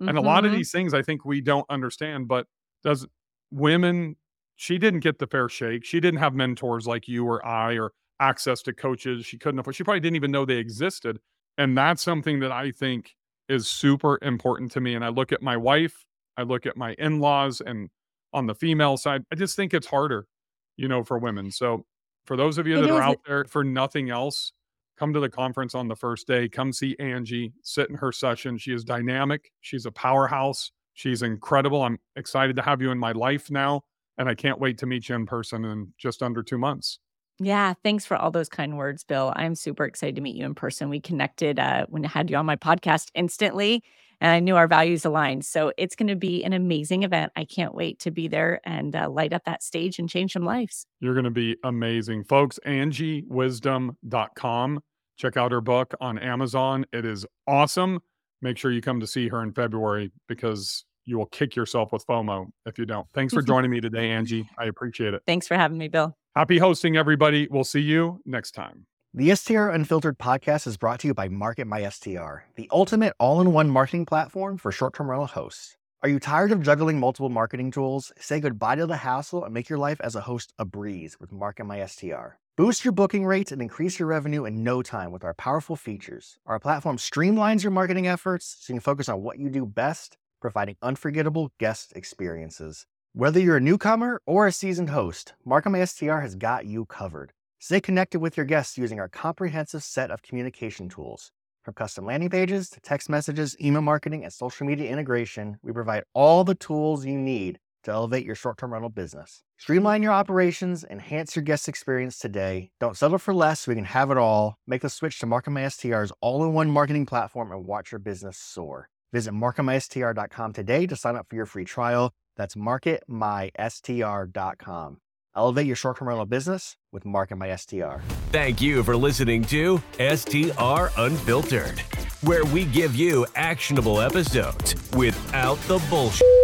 And 0.07 0.19
a 0.19 0.23
lot 0.23 0.45
of 0.45 0.53
Mhm. 0.53 0.53
these 0.53 0.73
things 0.73 0.95
I 0.95 1.03
think 1.03 1.25
we 1.25 1.41
don't 1.41 1.67
understand, 1.71 2.29
but 2.29 2.47
does 2.83 3.07
women 3.51 4.17
she 4.63 4.79
didn't 4.79 5.01
get 5.01 5.19
the 5.19 5.27
fair 5.27 5.49
shake. 5.49 5.85
She 5.85 5.99
didn't 5.99 6.21
have 6.21 6.35
mentors 6.35 6.87
like 6.87 7.09
you 7.09 7.27
or 7.27 7.45
I 7.45 7.77
or 7.77 7.91
access 8.21 8.63
to 8.63 8.73
coaches. 8.73 9.27
She 9.27 9.37
couldn't 9.37 9.59
afford. 9.59 9.75
She 9.75 9.83
probably 9.83 9.99
didn't 9.99 10.15
even 10.15 10.31
know 10.31 10.45
they 10.45 10.59
existed. 10.59 11.19
And 11.59 11.77
that's 11.77 12.01
something 12.01 12.39
that 12.39 12.53
I 12.53 12.71
think 12.71 13.17
is 13.49 13.67
super 13.67 14.21
important 14.23 14.71
to 14.71 14.81
me. 14.81 14.95
And 14.95 15.05
I 15.05 15.09
look 15.09 15.33
at 15.33 15.43
my 15.43 15.57
wife, 15.57 16.07
I 16.37 16.45
look 16.45 16.65
at 16.65 16.77
my 16.77 16.95
in-laws 17.01 17.61
and 17.61 17.91
on 18.33 18.47
the 18.47 18.55
female 18.55 18.97
side, 18.97 19.25
I 19.33 19.35
just 19.35 19.57
think 19.57 19.75
it's 19.75 19.89
harder, 19.89 20.29
you 20.77 20.87
know, 20.87 21.03
for 21.03 21.19
women. 21.19 21.51
So 21.51 21.85
for 22.25 22.37
those 22.37 22.57
of 22.57 22.69
you 22.69 22.81
that 22.81 22.89
are 22.89 23.03
out 23.03 23.19
there 23.27 23.45
for 23.47 23.65
nothing 23.65 24.11
else, 24.11 24.53
come 24.97 25.13
to 25.13 25.19
the 25.19 25.29
conference 25.29 25.75
on 25.75 25.89
the 25.89 25.97
first 25.97 26.29
day. 26.29 26.49
Come 26.49 26.73
see 26.73 26.95
Angie, 27.01 27.53
sit 27.65 27.91
in 27.91 27.97
her 27.97 28.13
session. 28.13 28.59
She 28.59 28.73
is 28.73 28.85
dynamic. 28.85 29.51
She's 29.61 29.87
a 29.87 29.91
powerhouse. 29.91 30.71
She's 30.95 31.23
incredible. 31.23 31.83
I'm 31.83 31.99
excited 32.15 32.55
to 32.55 32.63
have 32.63 32.81
you 32.81 32.93
in 32.93 32.99
my 32.99 33.11
life 33.11 33.51
now. 33.51 33.83
And 34.19 34.29
I 34.29 34.35
can't 34.35 34.61
wait 34.61 34.79
to 34.79 34.87
meet 34.87 35.09
you 35.09 35.15
in 35.15 35.27
person 35.27 35.65
in 35.65 35.93
just 35.99 36.23
under 36.23 36.43
two 36.43 36.59
months. 36.59 36.99
Yeah, 37.39 37.75
thanks 37.83 38.07
for 38.07 38.17
all 38.17 38.31
those 38.31 38.49
kind 38.49 38.77
words, 38.77 39.05
Bill. 39.05 39.33
I'm 39.35 39.55
super 39.55 39.85
excited 39.85 40.17
to 40.17 40.23
meet 40.23 40.37
you 40.37 40.45
in 40.45 40.55
person. 40.55 40.89
We 40.89 41.01
connected 41.01 41.59
uh, 41.59 41.87
when 41.89 42.05
I 42.05 42.09
had 42.09 42.31
you 42.31 42.37
on 42.37 42.47
my 42.47 42.57
podcast 42.57 43.09
instantly, 43.15 43.83
and 44.21 44.31
I 44.31 44.39
knew 44.39 44.55
our 44.55 44.69
values 44.69 45.05
aligned. 45.05 45.45
So 45.45 45.73
it's 45.77 45.97
going 45.97 46.09
to 46.09 46.15
be 46.15 46.45
an 46.45 46.53
amazing 46.53 47.03
event. 47.03 47.33
I 47.35 47.45
can't 47.45 47.75
wait 47.75 47.99
to 48.01 48.13
be 48.13 48.29
there 48.29 48.61
and 48.65 48.95
uh, 48.95 49.11
light 49.11 49.33
up 49.33 49.45
that 49.47 49.63
stage 49.63 49.99
and 49.99 50.09
change 50.09 50.35
some 50.35 50.45
lives. 50.45 50.87
You're 51.01 51.15
going 51.15 51.25
to 51.25 51.31
be 51.31 51.57
amazing. 51.65 52.25
Folks, 52.25 52.61
angiewisdom.com. 52.65 54.81
Check 55.17 55.37
out 55.37 55.53
her 55.53 55.61
book 55.61 55.95
on 56.01 56.19
Amazon. 56.19 56.87
It 56.93 57.05
is 57.05 57.27
awesome. 57.47 58.01
Make 58.41 58.59
sure 58.59 58.71
you 58.71 58.81
come 58.81 59.01
to 59.01 59.07
see 59.07 59.29
her 59.29 59.43
in 59.43 59.53
February 59.53 60.13
because 60.29 60.85
you 61.05 61.19
will 61.19 61.27
kick 61.27 61.57
yourself 61.57 61.93
with 61.93 62.07
FOMO 62.07 62.49
if 62.67 62.79
you 62.79 62.87
don't. 62.87 63.07
Thanks 63.15 63.35
for 63.35 63.43
joining 63.53 63.71
me 63.71 63.81
today, 63.81 64.11
Angie. 64.11 64.49
I 64.59 64.67
appreciate 64.67 65.15
it. 65.15 65.23
Thanks 65.27 65.49
for 65.49 65.57
having 65.57 65.79
me, 65.79 65.89
Bill. 65.89 66.17
Happy 66.35 66.59
hosting, 66.59 66.97
everybody. 66.97 67.49
We'll 67.51 67.65
see 67.65 67.81
you 67.81 68.21
next 68.25 68.53
time. 68.53 68.87
The 69.15 69.35
STR 69.35 69.69
Unfiltered 69.69 70.19
podcast 70.19 70.67
is 70.67 70.79
brought 70.79 71.01
to 71.01 71.09
you 71.09 71.13
by 71.13 71.29
Market 71.29 71.67
My 71.67 71.87
STR, 71.87 72.45
the 72.57 72.69
ultimate 72.73 73.13
all 73.19 73.43
in 73.43 73.53
one 73.53 73.69
marketing 73.69 74.07
platform 74.07 74.57
for 74.57 74.73
short 74.73 74.95
term 74.95 75.11
rental 75.11 75.27
hosts. 75.27 75.77
Are 76.03 76.09
you 76.09 76.19
tired 76.19 76.51
of 76.51 76.63
juggling 76.63 76.99
multiple 76.99 77.29
marketing 77.29 77.71
tools? 77.71 78.11
Say 78.19 78.41
goodbye 78.41 78.77
to 78.77 78.87
the 78.87 78.97
hassle 78.97 79.45
and 79.45 79.53
make 79.53 79.69
your 79.69 79.79
life 79.79 80.01
as 80.01 80.17
a 80.17 80.23
host 80.23 80.55
a 80.59 80.65
breeze 80.65 81.21
with 81.21 81.31
Market 81.31 81.65
My 81.65 81.85
STR. 81.85 82.39
Boost 82.57 82.85
your 82.85 82.93
booking 82.93 83.25
rates 83.25 83.53
and 83.53 83.63
increase 83.63 83.99
your 83.99 84.09
revenue 84.09 84.45
in 84.45 84.65
no 84.65 84.83
time 84.83 85.13
with 85.13 85.25
our 85.25 85.33
powerful 85.33 85.77
features. 85.77 86.39
Our 86.45 86.59
platform 86.59 86.97
streamlines 86.97 87.63
your 87.63 87.71
marketing 87.71 88.07
efforts 88.07 88.57
so 88.61 88.73
you 88.73 88.77
can 88.79 88.83
focus 88.83 89.09
on 89.09 89.23
what 89.23 89.39
you 89.39 89.49
do 89.49 89.65
best, 89.65 90.17
providing 90.43 90.77
unforgettable 90.83 91.53
guest 91.59 91.95
experiences. 91.97 92.85
Whether 93.15 93.41
you're 93.41 93.57
a 93.57 93.61
newcomer 93.61 94.21
or 94.27 94.47
a 94.47 94.53
seasoned 94.53 94.91
host, 94.91 95.33
Market 95.45 95.71
My 95.71 95.85
STR 95.85 96.19
has 96.19 96.35
got 96.35 96.67
you 96.67 96.85
covered. 96.85 97.33
Stay 97.59 97.81
connected 97.81 98.21
with 98.21 98.37
your 98.37 98.45
guests 98.45 98.77
using 98.77 99.01
our 99.01 99.09
comprehensive 99.09 99.83
set 99.83 100.11
of 100.11 100.23
communication 100.23 100.89
tools. 100.91 101.31
From 101.63 101.75
custom 101.75 102.05
landing 102.05 102.29
pages 102.29 102.69
to 102.71 102.81
text 102.81 103.09
messages, 103.09 103.57
email 103.61 103.83
marketing, 103.83 104.25
and 104.25 104.33
social 104.33 104.67
media 104.67 104.91
integration, 104.91 105.59
we 105.63 105.73
provide 105.73 106.03
all 106.13 106.43
the 106.43 106.57
tools 106.57 107.07
you 107.07 107.17
need 107.17 107.61
to 107.85 107.93
elevate 107.93 108.27
your 108.27 108.35
short 108.35 108.59
term 108.59 108.73
rental 108.73 108.91
business. 108.91 109.43
Streamline 109.59 110.03
your 110.03 110.13
operations, 110.13 110.85
enhance 110.91 111.37
your 111.37 111.45
guest 111.45 111.69
experience 111.69 112.19
today. 112.19 112.71
Don't 112.81 112.97
settle 112.97 113.19
for 113.19 113.33
less 113.33 113.61
so 113.61 113.71
we 113.71 113.77
can 113.77 113.85
have 113.85 114.11
it 114.11 114.17
all. 114.17 114.57
Make 114.67 114.83
the 114.83 114.91
switch 114.91 115.21
to 115.21 115.27
MarketMySTR's 115.27 116.13
all 116.21 116.43
in 116.45 116.53
one 116.53 116.71
marketing 116.71 117.07
platform 117.07 117.53
and 117.53 117.65
watch 117.65 117.93
your 117.93 118.01
business 118.01 118.37
soar. 118.37 118.89
Visit 119.13 119.35
marketmystr.com 119.35 120.53
today 120.53 120.87
to 120.87 120.97
sign 120.97 121.17
up 121.17 121.27
for 121.29 121.37
your 121.37 121.47
free 121.47 121.65
trial. 121.65 122.13
That's 122.37 122.55
marketmystr.com. 122.55 124.99
Elevate 125.35 125.67
your 125.67 125.77
short 125.77 125.99
term 125.99 126.09
rental 126.09 126.27
business 126.27 126.77
with 126.93 127.05
Market 127.05 127.37
My 127.37 127.55
STR. 127.57 128.01
Thank 128.31 128.61
you 128.61 128.83
for 128.83 128.97
listening 128.97 129.45
to 129.45 129.81
STR 129.99 130.89
Unfiltered, 130.99 131.81
where 132.23 132.45
we 132.47 132.65
give 132.67 132.95
you 132.95 133.27
actionable 133.35 134.01
episodes 134.01 134.75
without 134.95 135.57
the 135.69 135.83
bullshit. 135.89 136.42